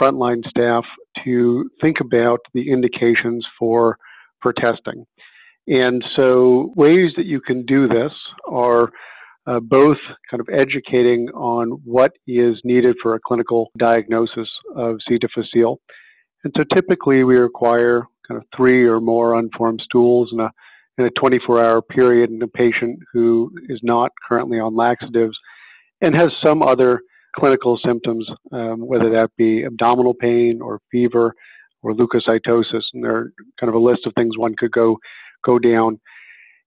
frontline 0.00 0.46
staff 0.48 0.84
to 1.24 1.70
think 1.80 2.00
about 2.00 2.40
the 2.54 2.70
indications 2.70 3.46
for, 3.58 3.98
for 4.40 4.52
testing. 4.52 5.06
And 5.68 6.04
so, 6.16 6.72
ways 6.76 7.12
that 7.16 7.26
you 7.26 7.40
can 7.40 7.64
do 7.66 7.88
this 7.88 8.12
are 8.48 8.90
uh, 9.46 9.60
both 9.60 9.98
kind 10.30 10.40
of 10.40 10.48
educating 10.52 11.28
on 11.30 11.70
what 11.84 12.12
is 12.26 12.60
needed 12.62 12.96
for 13.02 13.14
a 13.14 13.20
clinical 13.20 13.70
diagnosis 13.76 14.48
of 14.76 14.96
C. 15.08 15.18
difficile. 15.18 15.80
And 16.44 16.52
so, 16.56 16.62
typically, 16.72 17.24
we 17.24 17.36
require 17.36 18.06
kind 18.28 18.40
of 18.40 18.46
three 18.56 18.86
or 18.86 19.00
more 19.00 19.34
unformed 19.38 19.80
stools 19.84 20.30
in 20.32 20.38
a, 20.40 20.50
in 20.98 21.06
a 21.06 21.10
24 21.18 21.64
hour 21.64 21.82
period 21.82 22.30
in 22.30 22.40
a 22.42 22.48
patient 22.48 23.00
who 23.12 23.50
is 23.68 23.80
not 23.82 24.12
currently 24.28 24.60
on 24.60 24.76
laxatives 24.76 25.36
and 26.00 26.14
has 26.14 26.28
some 26.44 26.62
other 26.62 27.00
clinical 27.38 27.78
symptoms, 27.84 28.28
um, 28.52 28.80
whether 28.80 29.10
that 29.10 29.30
be 29.36 29.64
abdominal 29.64 30.14
pain 30.14 30.60
or 30.60 30.80
fever 30.90 31.34
or 31.82 31.92
leukocytosis. 31.94 32.82
And 32.94 33.04
there 33.04 33.16
are 33.16 33.32
kind 33.60 33.68
of 33.68 33.74
a 33.74 33.78
list 33.78 34.06
of 34.06 34.12
things 34.14 34.38
one 34.38 34.54
could 34.56 34.72
go 34.72 34.98
go 35.44 35.58
down. 35.58 36.00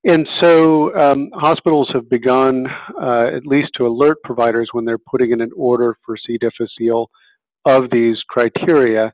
And 0.06 0.28
so 0.42 0.96
um, 0.98 1.30
hospitals 1.34 1.90
have 1.94 2.10
begun, 2.10 2.66
uh, 3.02 3.28
at 3.36 3.46
least 3.46 3.72
to 3.76 3.86
alert 3.86 4.18
providers 4.24 4.70
when 4.72 4.86
they're 4.86 4.98
putting 4.98 5.32
in 5.32 5.42
an 5.42 5.52
order 5.58 5.98
for 6.06 6.16
C. 6.16 6.38
difficile 6.38 7.10
of 7.66 7.90
these 7.92 8.18
criteria, 8.30 9.12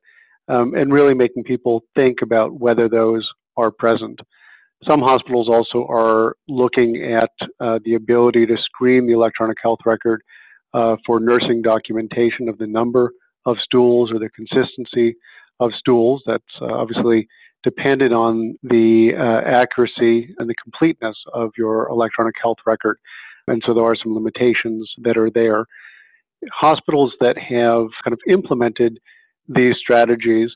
um, 0.47 0.75
and 0.75 0.93
really 0.93 1.15
making 1.15 1.43
people 1.43 1.81
think 1.95 2.21
about 2.21 2.59
whether 2.59 2.87
those 2.87 3.27
are 3.57 3.71
present. 3.71 4.19
Some 4.87 5.01
hospitals 5.01 5.49
also 5.49 5.87
are 5.89 6.35
looking 6.47 7.11
at 7.13 7.31
uh, 7.59 7.79
the 7.83 7.95
ability 7.95 8.45
to 8.45 8.55
screen 8.57 9.07
the 9.07 9.13
electronic 9.13 9.57
health 9.63 9.79
record 9.85 10.21
uh, 10.75 10.97
for 11.05 11.19
nursing 11.19 11.61
documentation 11.61 12.49
of 12.49 12.57
the 12.57 12.67
number 12.67 13.11
of 13.45 13.55
stools 13.63 14.11
or 14.11 14.19
the 14.19 14.29
consistency 14.29 15.15
of 15.59 15.71
stools. 15.79 16.21
That's 16.25 16.43
uh, 16.61 16.65
obviously 16.65 17.27
dependent 17.63 18.13
on 18.13 18.57
the 18.61 19.11
uh, 19.17 19.49
accuracy 19.49 20.35
and 20.37 20.49
the 20.49 20.55
completeness 20.61 21.15
of 21.33 21.51
your 21.57 21.87
electronic 21.87 22.35
health 22.41 22.57
record. 22.65 22.97
And 23.47 23.61
so 23.65 23.73
there 23.73 23.85
are 23.85 23.95
some 23.95 24.13
limitations 24.13 24.91
that 25.03 25.17
are 25.17 25.29
there. 25.29 25.65
Hospitals 26.51 27.13
that 27.21 27.37
have 27.37 27.87
kind 28.03 28.13
of 28.13 28.19
implemented 28.29 28.99
these 29.47 29.75
strategies 29.77 30.51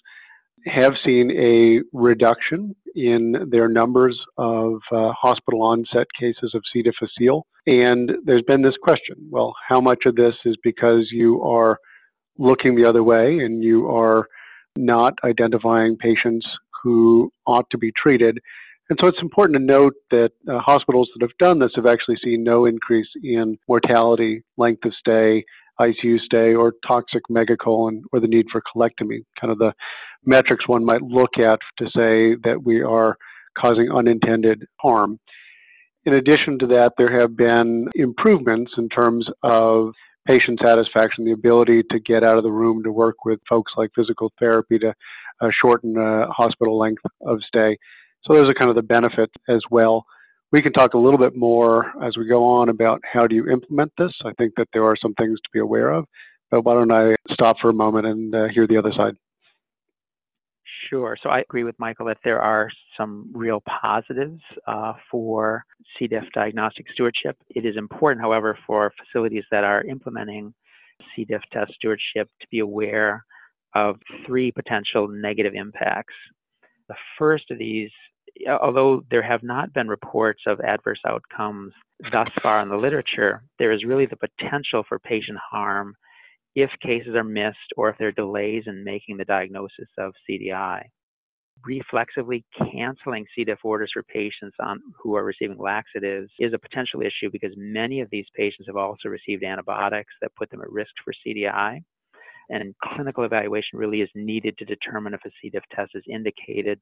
have 0.65 0.93
seen 1.05 1.31
a 1.31 1.81
reduction 1.97 2.75
in 2.95 3.47
their 3.49 3.69
numbers 3.69 4.19
of 4.37 4.81
uh, 4.91 5.11
hospital 5.13 5.61
onset 5.61 6.07
cases 6.19 6.51
of 6.53 6.61
C. 6.73 6.81
difficile. 6.81 7.45
And 7.67 8.11
there's 8.25 8.43
been 8.43 8.61
this 8.61 8.77
question 8.81 9.15
well, 9.29 9.53
how 9.67 9.81
much 9.81 9.99
of 10.05 10.15
this 10.15 10.35
is 10.45 10.55
because 10.63 11.07
you 11.11 11.41
are 11.43 11.77
looking 12.37 12.75
the 12.75 12.87
other 12.87 13.03
way 13.03 13.39
and 13.39 13.63
you 13.63 13.89
are 13.89 14.27
not 14.75 15.13
identifying 15.23 15.97
patients 15.97 16.45
who 16.83 17.31
ought 17.45 17.69
to 17.71 17.77
be 17.77 17.91
treated? 17.91 18.39
And 18.89 18.97
so 18.99 19.07
it's 19.07 19.21
important 19.21 19.55
to 19.59 19.63
note 19.63 19.93
that 20.09 20.31
uh, 20.47 20.59
hospitals 20.59 21.09
that 21.13 21.23
have 21.23 21.37
done 21.37 21.59
this 21.59 21.71
have 21.75 21.85
actually 21.85 22.17
seen 22.23 22.43
no 22.43 22.65
increase 22.65 23.09
in 23.23 23.57
mortality, 23.67 24.41
length 24.57 24.83
of 24.85 24.93
stay, 24.97 25.45
ICU 25.79 26.19
stay, 26.21 26.55
or 26.55 26.73
toxic 26.87 27.21
megacolon, 27.29 28.01
or 28.11 28.19
the 28.19 28.27
need 28.27 28.47
for 28.51 28.61
colectomy, 28.75 29.19
kind 29.39 29.51
of 29.51 29.59
the 29.59 29.73
metrics 30.25 30.67
one 30.67 30.83
might 30.83 31.03
look 31.03 31.37
at 31.37 31.59
to 31.77 31.85
say 31.85 32.35
that 32.43 32.61
we 32.63 32.81
are 32.81 33.15
causing 33.57 33.91
unintended 33.91 34.65
harm. 34.81 35.19
In 36.05 36.13
addition 36.13 36.57
to 36.59 36.67
that, 36.67 36.93
there 36.97 37.19
have 37.19 37.35
been 37.35 37.87
improvements 37.95 38.71
in 38.77 38.89
terms 38.89 39.27
of 39.43 39.93
patient 40.27 40.59
satisfaction, 40.63 41.25
the 41.25 41.31
ability 41.31 41.83
to 41.91 41.99
get 41.99 42.23
out 42.23 42.37
of 42.37 42.43
the 42.43 42.51
room 42.51 42.83
to 42.83 42.91
work 42.91 43.25
with 43.25 43.39
folks 43.49 43.71
like 43.75 43.89
physical 43.95 44.31
therapy 44.39 44.79
to 44.79 44.93
uh, 45.41 45.49
shorten 45.61 45.97
uh, 45.97 46.27
hospital 46.29 46.77
length 46.77 47.01
of 47.21 47.39
stay. 47.47 47.77
So 48.23 48.33
those 48.33 48.45
are 48.45 48.53
kind 48.53 48.69
of 48.69 48.75
the 48.75 48.81
benefits 48.81 49.33
as 49.49 49.61
well. 49.69 50.05
We 50.51 50.61
can 50.61 50.73
talk 50.73 50.93
a 50.93 50.97
little 50.97 51.19
bit 51.19 51.35
more 51.35 51.91
as 52.03 52.17
we 52.17 52.27
go 52.27 52.43
on 52.43 52.69
about 52.69 53.01
how 53.11 53.27
do 53.27 53.35
you 53.35 53.49
implement 53.49 53.91
this. 53.97 54.11
I 54.25 54.33
think 54.37 54.53
that 54.57 54.67
there 54.73 54.83
are 54.83 54.95
some 55.01 55.13
things 55.15 55.39
to 55.39 55.49
be 55.53 55.59
aware 55.59 55.91
of, 55.91 56.05
but 56.49 56.63
why 56.63 56.73
don't 56.73 56.91
I 56.91 57.15
stop 57.31 57.57
for 57.61 57.69
a 57.69 57.73
moment 57.73 58.07
and 58.07 58.33
uh, 58.33 58.47
hear 58.53 58.67
the 58.67 58.77
other 58.77 58.91
side? 58.95 59.15
Sure. 60.89 61.15
So 61.21 61.29
I 61.29 61.39
agree 61.41 61.63
with 61.63 61.77
Michael 61.77 62.07
that 62.07 62.17
there 62.23 62.41
are 62.41 62.69
some 62.97 63.29
real 63.33 63.61
positives 63.81 64.41
uh, 64.67 64.93
for 65.11 65.63
C. 65.97 66.07
diff 66.07 66.23
diagnostic 66.33 66.87
stewardship. 66.93 67.37
It 67.49 67.65
is 67.65 67.77
important, 67.77 68.21
however, 68.23 68.57
for 68.65 68.91
facilities 69.05 69.43
that 69.51 69.63
are 69.63 69.83
implementing 69.83 70.53
C. 71.15 71.25
diff 71.25 71.41
test 71.53 71.73
stewardship 71.75 72.27
to 72.41 72.47
be 72.49 72.59
aware 72.59 73.23
of 73.75 73.97
three 74.25 74.51
potential 74.51 75.07
negative 75.07 75.53
impacts. 75.53 76.15
The 76.87 76.95
first 77.19 77.51
of 77.51 77.59
these, 77.59 77.91
although 78.61 79.03
there 79.11 79.21
have 79.21 79.43
not 79.43 79.71
been 79.73 79.87
reports 79.87 80.41
of 80.47 80.59
adverse 80.61 80.99
outcomes 81.05 81.71
thus 82.11 82.29
far 82.41 82.61
in 82.61 82.69
the 82.69 82.77
literature, 82.77 83.43
there 83.59 83.71
is 83.71 83.83
really 83.85 84.07
the 84.07 84.15
potential 84.15 84.83
for 84.87 84.97
patient 84.97 85.37
harm 85.51 85.93
if 86.55 86.69
cases 86.81 87.15
are 87.15 87.23
missed 87.23 87.57
or 87.77 87.89
if 87.89 87.97
there 87.97 88.09
are 88.09 88.13
delays 88.13 88.63
in 88.67 88.83
making 88.83 89.17
the 89.17 89.25
diagnosis 89.25 89.89
of 89.97 90.13
CDI. 90.29 90.83
Reflexively 91.65 92.45
canceling 92.71 93.25
C. 93.35 93.43
diff 93.43 93.59
orders 93.63 93.91
for 93.93 94.03
patients 94.03 94.55
on, 94.61 94.79
who 94.97 95.15
are 95.15 95.25
receiving 95.25 95.57
laxatives 95.57 96.31
is 96.39 96.53
a 96.53 96.57
potential 96.57 97.01
issue 97.01 97.29
because 97.31 97.51
many 97.57 97.99
of 97.99 98.09
these 98.11 98.25
patients 98.35 98.67
have 98.67 98.77
also 98.77 99.09
received 99.09 99.43
antibiotics 99.43 100.13
that 100.21 100.35
put 100.35 100.49
them 100.49 100.61
at 100.61 100.71
risk 100.71 100.91
for 101.03 101.13
CDI. 101.25 101.83
And 102.49 102.73
clinical 102.81 103.25
evaluation 103.25 103.77
really 103.77 104.01
is 104.01 104.09
needed 104.15 104.57
to 104.57 104.65
determine 104.65 105.13
if 105.13 105.23
a 105.25 105.29
C. 105.41 105.49
diff 105.49 105.63
test 105.75 105.91
is 105.93 106.03
indicated. 106.09 106.79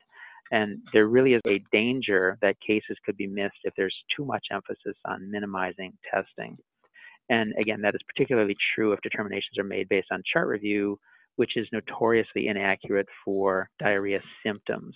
And 0.52 0.80
there 0.94 1.08
really 1.08 1.34
is 1.34 1.42
a 1.46 1.62
danger 1.74 2.38
that 2.42 2.56
cases 2.66 2.98
could 3.06 3.18
be 3.18 3.28
missed 3.28 3.58
if 3.64 3.74
there's 3.76 3.96
too 4.16 4.24
much 4.24 4.46
emphasis 4.52 4.96
on 5.06 5.30
minimizing 5.30 5.92
testing. 6.10 6.58
And 7.30 7.54
again, 7.60 7.82
that 7.82 7.96
is 7.96 8.02
particularly 8.08 8.56
true 8.76 8.94
if 8.94 9.02
determinations 9.02 9.58
are 9.60 9.64
made 9.64 9.90
based 9.90 10.08
on 10.12 10.24
chart 10.32 10.48
review, 10.48 11.00
which 11.36 11.58
is 11.58 11.68
notoriously 11.72 12.48
inaccurate 12.48 13.08
for 13.24 13.70
diarrhea 13.80 14.20
symptoms. 14.46 14.96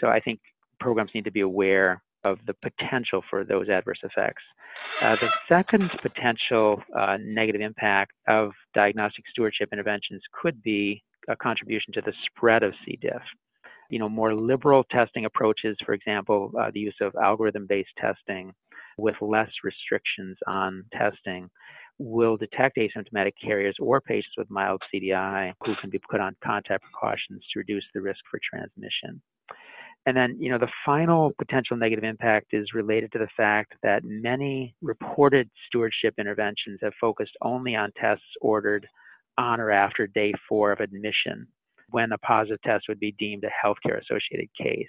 So 0.00 0.08
I 0.08 0.20
think 0.20 0.40
programs 0.80 1.10
need 1.14 1.24
to 1.24 1.32
be 1.32 1.40
aware 1.40 2.02
of 2.24 2.38
the 2.46 2.54
potential 2.54 3.22
for 3.28 3.44
those 3.44 3.68
adverse 3.68 3.98
effects. 4.02 4.42
Uh, 5.02 5.16
the 5.20 5.28
second 5.48 5.90
potential 6.02 6.82
uh, 6.98 7.16
negative 7.20 7.60
impact 7.60 8.12
of 8.28 8.52
diagnostic 8.74 9.24
stewardship 9.30 9.68
interventions 9.72 10.22
could 10.40 10.62
be 10.62 11.02
a 11.28 11.36
contribution 11.36 11.92
to 11.92 12.00
the 12.00 12.12
spread 12.26 12.62
of 12.62 12.72
C. 12.84 12.98
diff. 13.00 13.22
you 13.90 13.98
know, 13.98 14.08
more 14.08 14.34
liberal 14.34 14.84
testing 14.84 15.24
approaches, 15.24 15.76
for 15.84 15.94
example, 15.94 16.52
uh, 16.58 16.70
the 16.72 16.80
use 16.80 16.96
of 17.00 17.14
algorithm-based 17.16 17.88
testing 17.98 18.52
with 18.98 19.14
less 19.20 19.50
restrictions 19.64 20.36
on 20.46 20.84
testing, 20.92 21.48
will 21.98 22.36
detect 22.36 22.76
asymptomatic 22.76 23.32
carriers 23.42 23.76
or 23.80 24.00
patients 24.00 24.34
with 24.36 24.50
mild 24.50 24.82
CDI 24.92 25.52
who 25.64 25.74
can 25.80 25.90
be 25.90 26.00
put 26.10 26.20
on 26.20 26.36
contact 26.44 26.84
precautions 26.84 27.42
to 27.52 27.58
reduce 27.58 27.84
the 27.94 28.00
risk 28.00 28.20
for 28.30 28.38
transmission. 28.48 29.20
And 30.06 30.16
then, 30.16 30.36
you 30.40 30.50
know, 30.50 30.58
the 30.58 30.70
final 30.86 31.32
potential 31.38 31.76
negative 31.76 32.04
impact 32.04 32.46
is 32.52 32.72
related 32.72 33.12
to 33.12 33.18
the 33.18 33.28
fact 33.36 33.74
that 33.82 34.04
many 34.04 34.74
reported 34.80 35.50
stewardship 35.66 36.14
interventions 36.18 36.78
have 36.82 36.92
focused 37.00 37.36
only 37.42 37.74
on 37.74 37.92
tests 38.00 38.24
ordered 38.40 38.86
on 39.36 39.60
or 39.60 39.70
after 39.70 40.06
day 40.06 40.32
four 40.48 40.72
of 40.72 40.80
admission, 40.80 41.46
when 41.90 42.12
a 42.12 42.18
positive 42.18 42.60
test 42.62 42.86
would 42.88 43.00
be 43.00 43.14
deemed 43.18 43.44
a 43.44 43.66
healthcare 43.66 44.00
associated 44.00 44.48
case. 44.60 44.86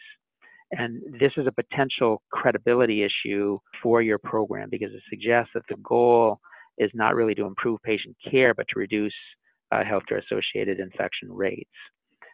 And 0.72 1.02
this 1.20 1.32
is 1.38 1.48
a 1.48 1.52
potential 1.52 2.22
credibility 2.32 3.04
issue 3.04 3.58
for 3.82 4.02
your 4.02 4.20
program 4.20 4.70
because 4.70 4.94
it 4.94 5.02
suggests 5.10 5.52
that 5.54 5.64
the 5.68 5.78
goal 5.84 6.40
is 6.78 6.92
not 6.94 7.16
really 7.16 7.36
to 7.36 7.46
improve 7.46 7.82
patient 7.84 8.16
care, 8.30 8.54
but 8.54 8.68
to 8.70 8.80
reduce 8.80 9.14
uh, 9.72 9.82
healthcare 9.84 10.22
associated 10.24 10.80
infection 10.80 11.32
rates. 11.32 11.70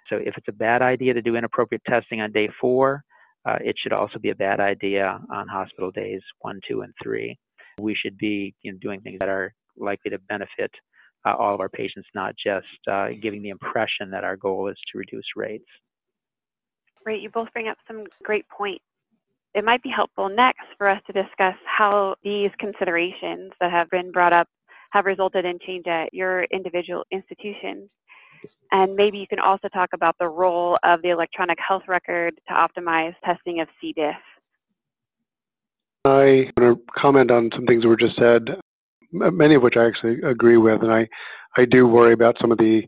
So 0.09 0.17
if 0.17 0.37
it's 0.37 0.47
a 0.47 0.53
bad 0.53 0.81
idea 0.81 1.13
to 1.13 1.21
do 1.21 1.35
inappropriate 1.35 1.81
testing 1.87 2.21
on 2.21 2.31
day 2.31 2.49
four, 2.61 3.03
uh, 3.45 3.57
it 3.61 3.75
should 3.81 3.93
also 3.93 4.19
be 4.19 4.31
a 4.31 4.35
bad 4.35 4.59
idea 4.59 5.19
on 5.31 5.47
hospital 5.47 5.91
days 5.91 6.21
one, 6.39 6.59
two, 6.67 6.81
and 6.81 6.93
three. 7.01 7.37
We 7.79 7.95
should 7.95 8.17
be 8.17 8.53
you 8.61 8.71
know, 8.71 8.77
doing 8.81 9.01
things 9.01 9.17
that 9.19 9.29
are 9.29 9.53
likely 9.77 10.11
to 10.11 10.19
benefit 10.29 10.71
uh, 11.25 11.33
all 11.35 11.53
of 11.53 11.59
our 11.59 11.69
patients, 11.69 12.07
not 12.13 12.35
just 12.43 12.67
uh, 12.91 13.09
giving 13.21 13.41
the 13.41 13.49
impression 13.49 14.09
that 14.11 14.23
our 14.23 14.37
goal 14.37 14.67
is 14.67 14.77
to 14.91 14.97
reduce 14.97 15.25
rates. 15.35 15.65
Great. 17.05 17.21
You 17.21 17.29
both 17.29 17.53
bring 17.53 17.67
up 17.67 17.77
some 17.87 18.03
great 18.23 18.45
points. 18.49 18.83
It 19.53 19.63
might 19.63 19.83
be 19.83 19.89
helpful 19.89 20.27
next 20.27 20.65
for 20.77 20.89
us 20.89 20.99
to 21.07 21.13
discuss 21.13 21.55
how 21.65 22.15
these 22.23 22.49
considerations 22.59 23.51
that 23.61 23.71
have 23.71 23.89
been 23.91 24.11
brought 24.11 24.33
up 24.33 24.47
have 24.89 25.05
resulted 25.05 25.45
in 25.45 25.59
change 25.65 25.85
at 25.87 26.13
your 26.13 26.45
individual 26.45 27.05
institutions. 27.11 27.89
And 28.71 28.95
maybe 28.95 29.17
you 29.17 29.27
can 29.27 29.39
also 29.39 29.67
talk 29.69 29.89
about 29.93 30.15
the 30.19 30.27
role 30.27 30.77
of 30.83 31.01
the 31.03 31.09
electronic 31.09 31.57
health 31.65 31.83
record 31.87 32.33
to 32.47 32.53
optimize 32.53 33.13
testing 33.23 33.61
of 33.61 33.67
C. 33.79 33.93
diff. 33.93 34.15
I 36.05 36.51
want 36.59 36.77
to 36.77 36.81
comment 36.97 37.31
on 37.31 37.49
some 37.53 37.65
things 37.65 37.83
that 37.83 37.87
were 37.87 37.95
just 37.95 38.17
said, 38.17 38.59
many 39.11 39.55
of 39.55 39.63
which 39.63 39.75
I 39.77 39.85
actually 39.85 40.21
agree 40.21 40.57
with, 40.57 40.81
and 40.81 40.91
I, 40.91 41.07
I 41.57 41.65
do 41.65 41.87
worry 41.87 42.13
about 42.13 42.35
some 42.41 42.51
of 42.51 42.57
the 42.57 42.81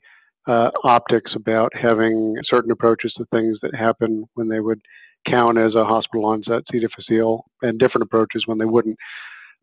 uh, 0.47 0.71
optics 0.83 1.31
about 1.35 1.71
having 1.75 2.35
certain 2.49 2.71
approaches 2.71 3.13
to 3.17 3.25
things 3.25 3.57
that 3.61 3.75
happen 3.75 4.25
when 4.35 4.47
they 4.47 4.59
would 4.59 4.81
count 5.27 5.57
as 5.57 5.75
a 5.75 5.83
hospital 5.83 6.25
onset 6.25 6.63
C. 6.71 6.79
difficile 6.79 7.45
and 7.61 7.79
different 7.79 8.03
approaches 8.03 8.43
when 8.45 8.57
they 8.57 8.65
wouldn't. 8.65 8.97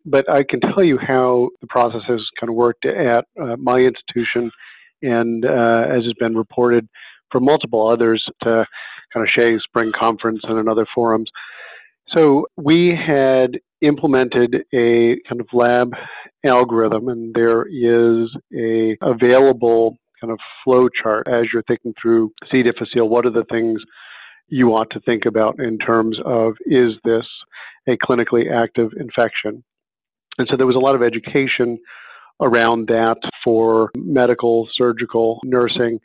But 0.05 0.29
I 0.31 0.45
can 0.45 0.61
tell 0.61 0.85
you 0.85 0.99
how 0.99 1.49
the 1.61 1.67
process 1.67 2.03
has 2.07 2.21
kind 2.39 2.51
of 2.51 2.57
worked 2.57 2.85
at 2.85 3.25
uh, 3.41 3.57
my 3.57 3.77
institution 3.77 4.51
and 5.03 5.45
uh, 5.45 5.87
as 5.89 6.05
has 6.05 6.13
been 6.19 6.37
reported 6.37 6.87
from 7.33 7.45
multiple 7.45 7.89
others 7.89 8.25
to 8.43 8.67
kind 9.13 9.27
of 9.27 9.29
SHEA 9.37 9.61
Spring 9.61 9.93
Conference 9.99 10.41
and 10.45 10.59
in 10.59 10.69
other 10.69 10.87
forums. 10.95 11.31
So 12.15 12.47
we 12.57 12.95
had 12.95 13.59
implemented 13.81 14.65
a 14.75 15.17
kind 15.29 15.41
of 15.41 15.49
lab 15.53 15.95
algorithm, 16.47 17.09
and 17.09 17.35
there 17.35 17.63
is 17.63 18.31
a 18.55 18.97
available 19.01 19.97
kind 20.25 20.33
of 20.33 20.39
flow 20.63 20.89
chart 21.03 21.27
as 21.29 21.43
you're 21.53 21.63
thinking 21.65 21.95
through 22.01 22.33
C. 22.51 22.63
difficile. 22.63 23.09
What 23.09 23.27
are 23.27 23.31
the 23.31 23.45
things 23.51 23.81
you 24.49 24.69
want 24.69 24.91
to 24.91 25.01
think 25.01 25.27
about 25.27 25.61
in 25.61 25.79
terms 25.79 26.19
of 26.25 26.55
is 26.67 26.93
this 27.05 27.27
a 27.89 27.97
clinically 27.99 28.51
active 28.51 28.91
infection? 28.99 29.63
And 30.39 30.49
so 30.51 30.57
there 30.57 30.67
was 30.67 30.77
a 30.77 30.81
lot 30.81 30.95
of 30.95 31.03
education 31.03 31.79
around 32.41 32.89
that 32.89 33.19
for 33.45 33.91
medical, 33.97 34.67
surgical, 34.75 35.41
nursing, 35.45 36.01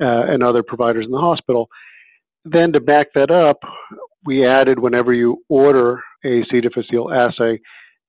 uh, 0.00 0.24
and 0.28 0.42
other 0.42 0.62
providers 0.62 1.06
in 1.06 1.10
the 1.10 1.18
hospital. 1.18 1.68
Then 2.44 2.72
to 2.72 2.80
back 2.80 3.08
that 3.14 3.30
up, 3.30 3.58
we 4.24 4.46
added 4.46 4.78
whenever 4.78 5.12
you 5.12 5.42
order 5.48 6.00
a 6.24 6.44
C. 6.50 6.60
difficile 6.60 7.12
assay, 7.12 7.60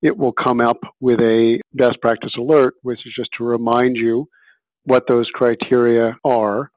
it 0.02 0.16
will 0.16 0.32
come 0.32 0.60
up 0.60 0.78
with 1.00 1.20
a 1.20 1.60
best 1.72 2.00
practice 2.02 2.34
alert, 2.36 2.74
which 2.82 3.00
is 3.06 3.14
just 3.16 3.30
to 3.38 3.44
remind 3.44 3.96
you 3.96 4.28
what 4.86 5.04
those 5.08 5.28
criteria 5.34 6.16
are. 6.24 6.70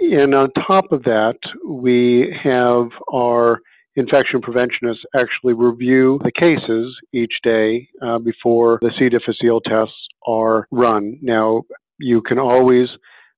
And 0.00 0.34
on 0.34 0.50
top 0.52 0.92
of 0.92 1.02
that, 1.04 1.38
we 1.66 2.34
have 2.42 2.88
our 3.12 3.60
infection 3.96 4.42
preventionists 4.42 5.04
actually 5.16 5.54
review 5.54 6.20
the 6.22 6.32
cases 6.32 6.94
each 7.12 7.32
day 7.42 7.88
uh, 8.02 8.18
before 8.18 8.78
the 8.82 8.90
C. 8.98 9.08
difficile 9.08 9.60
tests 9.60 9.94
are 10.26 10.66
run. 10.70 11.18
Now, 11.22 11.62
you 11.98 12.20
can 12.22 12.38
always 12.38 12.88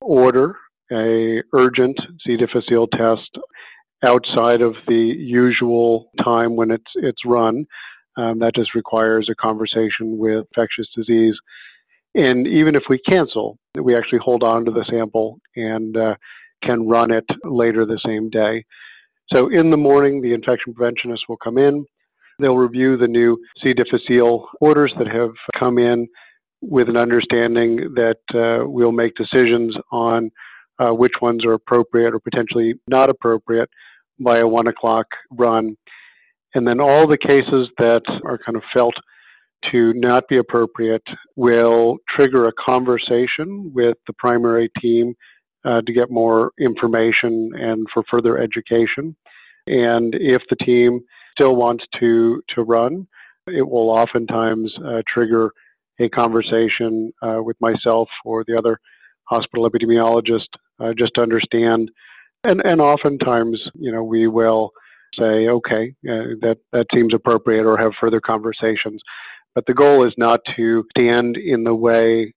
order 0.01 0.57
a 0.90 1.42
urgent 1.53 1.98
C. 2.27 2.37
difficile 2.37 2.88
test 2.88 3.31
outside 4.05 4.61
of 4.61 4.74
the 4.87 4.94
usual 4.94 6.11
time 6.22 6.57
when 6.57 6.70
it's 6.70 6.90
it's 6.96 7.24
run. 7.24 7.66
Um, 8.16 8.40
that 8.40 8.57
just 8.57 8.74
requires 8.74 9.29
a 9.31 9.35
conversation 9.37 10.18
with 10.18 10.46
infectious 10.57 10.88
disease. 10.96 11.37
And 12.18 12.48
even 12.48 12.74
if 12.74 12.83
we 12.88 12.98
cancel, 12.98 13.59
we 13.81 13.96
actually 13.96 14.18
hold 14.18 14.42
on 14.42 14.64
to 14.64 14.72
the 14.72 14.85
sample 14.90 15.38
and 15.54 15.96
uh, 15.96 16.16
can 16.64 16.88
run 16.88 17.12
it 17.12 17.24
later 17.44 17.87
the 17.87 18.00
same 18.04 18.28
day. 18.28 18.64
So 19.33 19.48
in 19.52 19.70
the 19.70 19.76
morning, 19.76 20.20
the 20.20 20.33
infection 20.33 20.74
preventionists 20.74 21.26
will 21.28 21.37
come 21.37 21.59
in. 21.59 21.87
They'll 22.40 22.57
review 22.57 22.96
the 22.96 23.07
new 23.07 23.38
C. 23.62 23.72
difficile 23.72 24.48
orders 24.61 24.92
that 24.98 25.07
have 25.07 25.31
come 25.57 25.78
in 25.78 26.09
with 26.61 26.88
an 26.88 26.96
understanding 26.96 27.94
that 27.94 28.18
uh, 28.35 28.68
we'll 28.68 28.90
make 28.90 29.12
decisions 29.14 29.76
on 29.92 30.31
uh, 30.81 30.92
which 30.92 31.12
ones 31.22 31.44
are 31.44 31.52
appropriate 31.52 32.14
or 32.14 32.18
potentially 32.18 32.74
not 32.88 33.11
appropriate 33.11 33.70
by 34.18 34.38
a 34.38 34.46
one 34.46 34.66
o'clock 34.66 35.07
run. 35.31 35.76
And 36.54 36.66
then 36.66 36.81
all 36.81 37.07
the 37.07 37.18
cases 37.18 37.68
that 37.78 38.02
are 38.24 38.38
kind 38.38 38.57
of 38.57 38.64
felt 38.74 38.94
to 39.71 39.92
not 39.94 40.29
be 40.29 40.38
appropriate 40.38 41.03
will 41.37 41.97
trigger 42.09 42.47
a 42.47 42.53
conversation 42.53 43.73
with 43.75 43.97
the 44.07 44.12
primary 44.14 44.71
team 44.81 45.14
uh, 45.64 45.81
to 45.83 45.92
get 45.92 46.11
more 46.11 46.53
information 46.61 47.51
and 47.55 47.87
for 47.92 48.03
further 48.11 48.38
education. 48.38 49.16
And 49.66 50.14
if 50.14 50.42
the 50.49 50.57
team 50.57 51.01
still 51.33 51.57
wants 51.57 51.85
to, 52.01 52.42
to 52.55 52.62
run, 52.62 53.07
it 53.47 53.66
will 53.66 53.90
oftentimes 53.90 54.75
uh, 54.85 55.03
trigger 55.12 55.51
a 56.01 56.09
conversation 56.09 57.12
uh, 57.23 57.42
with 57.42 57.57
myself 57.61 58.09
or 58.25 58.44
the 58.47 58.57
other 58.57 58.79
hospital 59.25 59.68
epidemiologist 59.68 60.47
uh, 60.81 60.92
just 60.97 61.12
to 61.14 61.23
understand. 61.23 61.90
And, 62.49 62.62
and 62.64 62.81
oftentimes, 62.81 63.61
you 63.75 63.92
know, 63.92 64.03
we 64.03 64.29
will 64.29 64.71
say, 65.18 65.49
okay, 65.49 65.94
uh, 66.09 66.38
that, 66.40 66.59
that 66.73 66.87
seems 66.94 67.12
appropriate 67.12 67.64
or 67.64 67.77
have 67.77 67.92
further 68.01 68.21
conversations. 68.21 69.03
But 69.59 69.66
the 69.66 69.75
goal 69.75 70.07
is 70.07 70.14
not 70.16 70.38
to 70.55 70.85
stand 70.97 71.37
in 71.37 71.64
the 71.64 71.75
way 71.75 72.33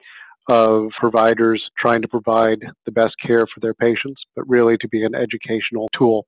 of 0.49 0.87
providers 0.99 1.63
trying 1.77 2.01
to 2.01 2.07
provide 2.07 2.57
the 2.87 2.91
best 2.91 3.13
care 3.23 3.45
for 3.45 3.59
their 3.59 3.75
patients, 3.75 4.19
but 4.35 4.49
really 4.49 4.75
to 4.77 4.87
be 4.87 5.05
an 5.05 5.13
educational 5.13 5.87
tool. 5.95 6.25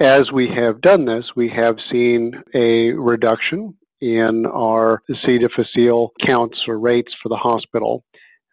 As 0.00 0.32
we 0.32 0.48
have 0.48 0.80
done 0.80 1.04
this, 1.04 1.26
we 1.36 1.50
have 1.54 1.76
seen 1.92 2.32
a 2.54 2.92
reduction 2.92 3.74
in 4.00 4.46
our 4.46 5.02
C. 5.26 5.36
difficile 5.36 6.12
counts 6.26 6.58
or 6.66 6.78
rates 6.78 7.12
for 7.22 7.28
the 7.28 7.36
hospital. 7.36 8.02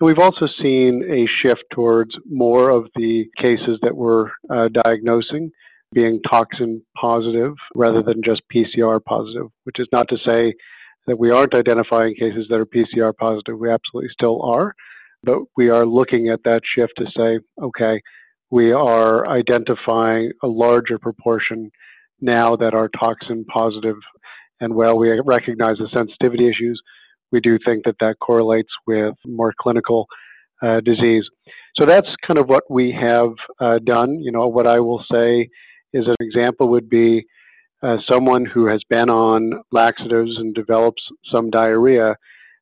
And 0.01 0.07
we've 0.07 0.19
also 0.19 0.49
seen 0.61 1.05
a 1.09 1.25
shift 1.41 1.63
towards 1.71 2.13
more 2.29 2.69
of 2.69 2.89
the 2.97 3.29
cases 3.37 3.79
that 3.81 3.95
we're 3.95 4.29
uh, 4.49 4.67
diagnosing 4.83 5.49
being 5.93 6.19
toxin 6.29 6.81
positive 6.97 7.53
rather 7.75 8.03
than 8.03 8.21
just 8.23 8.41
PCR 8.53 9.01
positive, 9.01 9.47
which 9.63 9.79
is 9.79 9.87
not 9.93 10.09
to 10.09 10.17
say 10.27 10.53
that 11.07 11.17
we 11.17 11.31
aren't 11.31 11.55
identifying 11.55 12.15
cases 12.15 12.47
that 12.49 12.59
are 12.59 12.65
PCR 12.65 13.15
positive. 13.15 13.59
We 13.59 13.71
absolutely 13.71 14.09
still 14.13 14.41
are. 14.43 14.73
But 15.23 15.39
we 15.55 15.69
are 15.69 15.85
looking 15.85 16.29
at 16.29 16.43
that 16.43 16.61
shift 16.75 16.93
to 16.97 17.05
say, 17.15 17.39
okay, 17.61 18.01
we 18.49 18.71
are 18.71 19.27
identifying 19.27 20.31
a 20.43 20.47
larger 20.47 20.97
proportion 20.97 21.71
now 22.19 22.55
that 22.55 22.73
are 22.73 22.89
toxin 22.99 23.45
positive. 23.45 23.97
And 24.59 24.75
while 24.75 24.97
we 24.97 25.09
recognize 25.25 25.77
the 25.77 25.89
sensitivity 25.93 26.47
issues, 26.47 26.81
we 27.31 27.39
do 27.39 27.57
think 27.65 27.85
that 27.85 27.95
that 27.99 28.15
correlates 28.19 28.71
with 28.85 29.15
more 29.25 29.53
clinical 29.59 30.07
uh, 30.61 30.81
disease. 30.81 31.23
So 31.79 31.85
that's 31.85 32.07
kind 32.27 32.37
of 32.37 32.49
what 32.49 32.63
we 32.69 32.91
have 32.91 33.31
uh, 33.59 33.79
done. 33.79 34.19
You 34.19 34.31
know, 34.31 34.47
what 34.47 34.67
I 34.67 34.79
will 34.79 35.03
say 35.15 35.49
is 35.93 36.05
an 36.07 36.15
example 36.19 36.69
would 36.69 36.89
be 36.89 37.25
uh, 37.83 37.97
someone 38.09 38.45
who 38.45 38.67
has 38.67 38.83
been 38.89 39.09
on 39.09 39.63
laxatives 39.71 40.37
and 40.37 40.53
develops 40.53 41.01
some 41.31 41.49
diarrhea, 41.49 42.15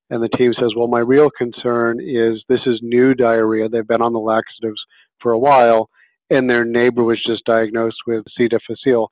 and 0.09 0.23
the 0.23 0.29
team 0.37 0.53
says, 0.53 0.71
Well, 0.75 0.87
my 0.87 0.99
real 0.99 1.29
concern 1.29 1.99
is 1.99 2.41
this 2.47 2.61
is 2.65 2.79
new 2.81 3.13
diarrhea. 3.13 3.69
They've 3.69 3.87
been 3.87 4.01
on 4.01 4.13
the 4.13 4.19
laxatives 4.19 4.81
for 5.21 5.33
a 5.33 5.39
while, 5.39 5.89
and 6.29 6.49
their 6.49 6.65
neighbor 6.65 7.03
was 7.03 7.21
just 7.25 7.43
diagnosed 7.45 7.97
with 8.07 8.23
C. 8.37 8.47
difficile, 8.47 9.11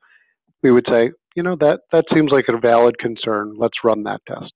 we 0.63 0.71
would 0.71 0.85
say, 0.89 1.11
you 1.35 1.43
know, 1.43 1.55
that, 1.59 1.81
that 1.91 2.05
seems 2.13 2.31
like 2.31 2.45
a 2.49 2.57
valid 2.57 2.97
concern. 2.97 3.55
Let's 3.57 3.77
run 3.83 4.03
that 4.03 4.21
test. 4.27 4.51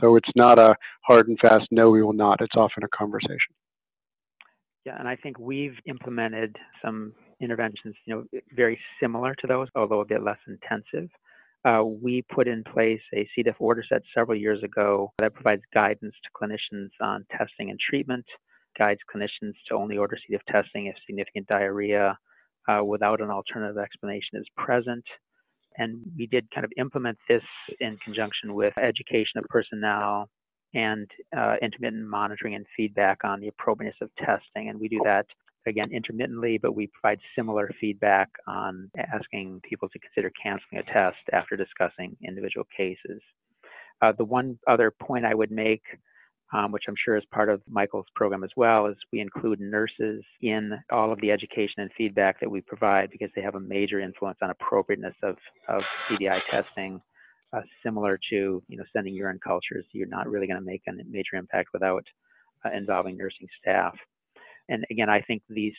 So 0.00 0.16
it's 0.16 0.28
not 0.34 0.58
a 0.58 0.74
hard 1.02 1.28
and 1.28 1.38
fast, 1.38 1.66
no, 1.70 1.90
we 1.90 2.02
will 2.02 2.12
not. 2.12 2.40
It's 2.40 2.56
often 2.56 2.82
a 2.82 2.88
conversation. 2.88 3.54
Yeah, 4.84 4.96
and 4.98 5.08
I 5.08 5.16
think 5.16 5.38
we've 5.38 5.76
implemented 5.86 6.56
some 6.84 7.12
interventions, 7.40 7.94
you 8.04 8.14
know, 8.14 8.40
very 8.54 8.78
similar 9.00 9.34
to 9.36 9.46
those, 9.46 9.68
although 9.74 10.00
a 10.00 10.06
bit 10.06 10.22
less 10.22 10.38
intensive. 10.46 11.08
Uh, 11.64 11.82
we 11.82 12.22
put 12.32 12.46
in 12.46 12.62
place 12.62 13.00
a 13.14 13.28
C. 13.34 13.42
diff 13.42 13.56
order 13.58 13.84
set 13.88 14.02
several 14.14 14.38
years 14.38 14.62
ago 14.62 15.12
that 15.18 15.34
provides 15.34 15.62
guidance 15.74 16.14
to 16.22 16.30
clinicians 16.40 16.90
on 17.00 17.26
testing 17.36 17.70
and 17.70 17.80
treatment, 17.80 18.24
guides 18.78 19.00
clinicians 19.12 19.54
to 19.68 19.74
only 19.74 19.96
order 19.96 20.16
C. 20.16 20.32
diff 20.32 20.42
testing 20.48 20.86
if 20.86 20.94
significant 21.06 21.46
diarrhea 21.48 22.16
uh, 22.68 22.84
without 22.84 23.20
an 23.20 23.30
alternative 23.30 23.78
explanation 23.78 24.34
is 24.34 24.46
present. 24.56 25.04
And 25.78 26.00
we 26.16 26.26
did 26.26 26.48
kind 26.54 26.64
of 26.64 26.72
implement 26.78 27.18
this 27.28 27.42
in 27.80 27.98
conjunction 28.04 28.54
with 28.54 28.72
education 28.78 29.38
of 29.38 29.44
personnel 29.48 30.30
and 30.74 31.10
uh, 31.36 31.56
intermittent 31.60 32.06
monitoring 32.06 32.54
and 32.54 32.66
feedback 32.76 33.18
on 33.24 33.40
the 33.40 33.48
appropriateness 33.48 33.96
of 34.00 34.10
testing. 34.18 34.68
And 34.68 34.80
we 34.80 34.88
do 34.88 35.00
that 35.04 35.26
again 35.66 35.90
intermittently, 35.92 36.58
but 36.58 36.74
we 36.74 36.86
provide 36.88 37.18
similar 37.34 37.70
feedback 37.80 38.28
on 38.46 38.90
asking 39.12 39.60
people 39.68 39.88
to 39.88 39.98
consider 39.98 40.30
canceling 40.40 40.80
a 40.80 40.92
test 40.92 41.18
after 41.32 41.56
discussing 41.56 42.16
individual 42.26 42.66
cases. 42.76 43.20
Uh, 44.02 44.12
the 44.16 44.24
one 44.24 44.58
other 44.68 44.90
point 44.90 45.24
I 45.24 45.34
would 45.34 45.50
make, 45.50 45.82
um, 46.52 46.70
which 46.70 46.84
I'm 46.88 46.94
sure 47.02 47.16
is 47.16 47.24
part 47.32 47.48
of 47.48 47.62
Michael's 47.68 48.06
program 48.14 48.44
as 48.44 48.50
well, 48.56 48.86
is 48.86 48.96
we 49.12 49.20
include 49.20 49.60
nurses 49.60 50.22
in 50.42 50.72
all 50.90 51.12
of 51.12 51.20
the 51.20 51.30
education 51.30 51.78
and 51.78 51.90
feedback 51.96 52.38
that 52.40 52.50
we 52.50 52.60
provide 52.60 53.10
because 53.10 53.30
they 53.34 53.42
have 53.42 53.54
a 53.54 53.60
major 53.60 54.00
influence 54.00 54.38
on 54.42 54.50
appropriateness 54.50 55.14
of, 55.22 55.36
of 55.68 55.82
CDI 56.10 56.40
testing. 56.50 57.00
Uh, 57.52 57.60
similar 57.82 58.18
to 58.28 58.62
you 58.68 58.76
know 58.76 58.84
sending 58.92 59.14
urine 59.14 59.38
cultures, 59.42 59.84
you're 59.92 60.08
not 60.08 60.28
really 60.28 60.48
going 60.48 60.58
to 60.58 60.66
make 60.66 60.82
a 60.88 60.92
major 61.08 61.36
impact 61.36 61.68
without 61.72 62.04
uh, 62.64 62.70
involving 62.76 63.16
nursing 63.16 63.46
staff. 63.60 63.94
And 64.68 64.84
again, 64.90 65.08
I 65.08 65.20
think 65.22 65.42
these 65.48 65.74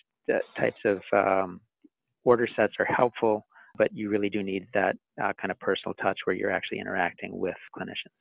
types 0.58 0.80
of 0.86 1.02
um, 1.14 1.62
order 2.24 2.48
sets 2.56 2.74
are 2.80 2.86
helpful, 2.86 3.46
but 3.78 3.90
you 3.94 4.10
really 4.10 4.30
do 4.30 4.44
need 4.44 4.68
that 4.74 4.96
uh, 5.22 5.34
kind 5.40 5.52
of 5.52 5.60
personal 5.60 5.94
touch 5.96 6.18
where 6.26 6.36
you're 6.36 6.52
actually 6.52 6.80
interacting 6.80 7.38
with 7.38 7.56
clinicians. 7.78 8.16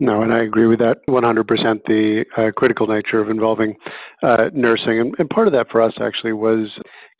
No, 0.00 0.22
and 0.22 0.32
I 0.32 0.38
agree 0.38 0.66
with 0.66 0.80
that 0.80 0.98
100%. 1.08 1.80
The 1.86 2.24
uh, 2.36 2.50
critical 2.56 2.88
nature 2.88 3.20
of 3.20 3.30
involving 3.30 3.76
uh, 4.22 4.50
nursing, 4.52 4.98
and, 4.98 5.14
and, 5.18 5.30
part 5.30 5.46
of 5.46 5.52
that 5.54 5.70
for 5.70 5.80
us 5.80 5.92
actually 6.00 6.32
was 6.32 6.68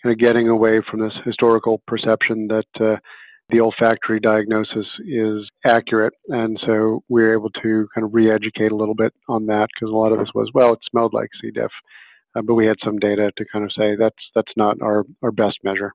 kind 0.03 0.13
of 0.13 0.19
getting 0.19 0.49
away 0.49 0.81
from 0.91 0.99
this 0.99 1.13
historical 1.25 1.81
perception 1.87 2.49
that 2.49 2.67
uh, 2.85 2.97
the 3.53 3.61
olfactory 3.61 4.19
diagnosis 4.19 4.87
is 5.07 5.49
accurate. 5.67 6.15
And 6.29 6.59
so 6.67 7.05
we 7.09 7.23
were 7.23 7.35
able 7.35 7.51
to 7.51 7.87
kind 7.95 8.05
of 8.05 8.15
re-educate 8.15 8.73
a 8.73 8.77
little 8.77 8.95
bit 8.95 9.13
on 9.29 9.47
that 9.47 9.69
because 9.73 9.93
a 9.93 9.97
lot 9.97 10.13
of 10.13 10.19
this 10.19 10.31
was, 10.35 10.51
well, 10.55 10.73
it 10.73 10.79
smelled 10.91 11.15
like 11.15 11.29
C. 11.41 11.51
diff. 11.51 11.71
Uh, 12.35 12.41
but 12.43 12.55
we 12.55 12.67
had 12.67 12.77
some 12.83 12.99
data 12.99 13.31
to 13.37 13.45
kind 13.53 13.65
of 13.65 13.71
say 13.73 13.95
that's 13.95 14.17
that's 14.35 14.53
not 14.57 14.81
our, 14.81 15.05
our 15.23 15.31
best 15.31 15.59
measure. 15.63 15.93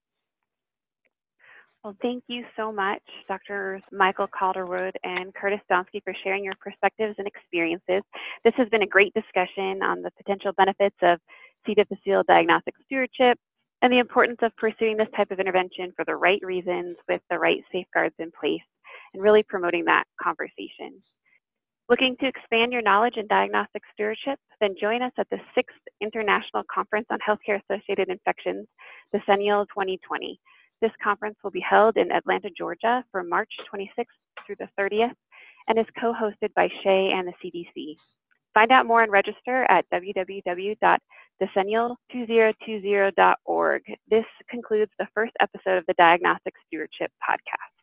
Well, 1.83 1.95
thank 2.01 2.25
you 2.27 2.43
so 2.55 2.71
much, 2.71 3.01
Dr. 3.27 3.81
Michael 3.91 4.27
Calderwood 4.27 4.91
and 5.03 5.33
Curtis 5.33 5.61
Donskey, 5.71 6.03
for 6.03 6.13
sharing 6.23 6.43
your 6.43 6.55
perspectives 6.59 7.15
and 7.17 7.25
experiences. 7.25 8.03
This 8.43 8.53
has 8.57 8.67
been 8.69 8.83
a 8.83 8.87
great 8.87 9.13
discussion 9.13 9.81
on 9.81 10.01
the 10.01 10.11
potential 10.17 10.51
benefits 10.57 10.97
of 11.01 11.19
C. 11.65 11.73
difficile 11.73 12.23
diagnostic 12.27 12.75
stewardship, 12.85 13.39
and 13.81 13.93
the 13.93 13.99
importance 13.99 14.39
of 14.41 14.55
pursuing 14.55 14.97
this 14.97 15.07
type 15.15 15.31
of 15.31 15.39
intervention 15.39 15.93
for 15.95 16.05
the 16.05 16.15
right 16.15 16.41
reasons 16.43 16.95
with 17.07 17.21
the 17.29 17.37
right 17.37 17.63
safeguards 17.71 18.15
in 18.19 18.31
place 18.39 18.61
and 19.13 19.21
really 19.21 19.43
promoting 19.43 19.85
that 19.85 20.05
conversation. 20.21 21.01
Looking 21.89 22.17
to 22.19 22.27
expand 22.27 22.73
your 22.73 22.81
knowledge 22.81 23.15
in 23.15 23.27
diagnostic 23.27 23.81
stewardship? 23.93 24.39
Then 24.59 24.75
join 24.79 25.01
us 25.01 25.13
at 25.17 25.29
the 25.29 25.39
sixth 25.55 25.77
International 26.01 26.63
Conference 26.73 27.07
on 27.09 27.19
Healthcare 27.19 27.61
Associated 27.69 28.09
Infections, 28.09 28.67
Decennial 29.13 29.65
2020. 29.67 30.39
This 30.81 30.91
conference 31.01 31.37
will 31.43 31.51
be 31.51 31.63
held 31.67 31.95
in 31.97 32.11
Atlanta, 32.11 32.49
Georgia 32.57 33.03
from 33.11 33.29
March 33.29 33.51
26th 33.73 34.05
through 34.45 34.57
the 34.59 34.67
30th 34.77 35.13
and 35.67 35.79
is 35.79 35.85
co-hosted 35.99 36.53
by 36.55 36.67
SHEA 36.83 37.13
and 37.13 37.27
the 37.27 37.33
CDC. 37.43 37.95
Find 38.53 38.71
out 38.71 38.85
more 38.85 39.03
and 39.03 39.11
register 39.11 39.63
at 39.69 39.85
www.decennial2020.org. 41.41 43.81
This 44.09 44.25
concludes 44.49 44.91
the 44.99 45.07
first 45.13 45.33
episode 45.39 45.77
of 45.77 45.85
the 45.87 45.93
Diagnostic 45.97 46.55
Stewardship 46.67 47.11
Podcast. 47.27 47.76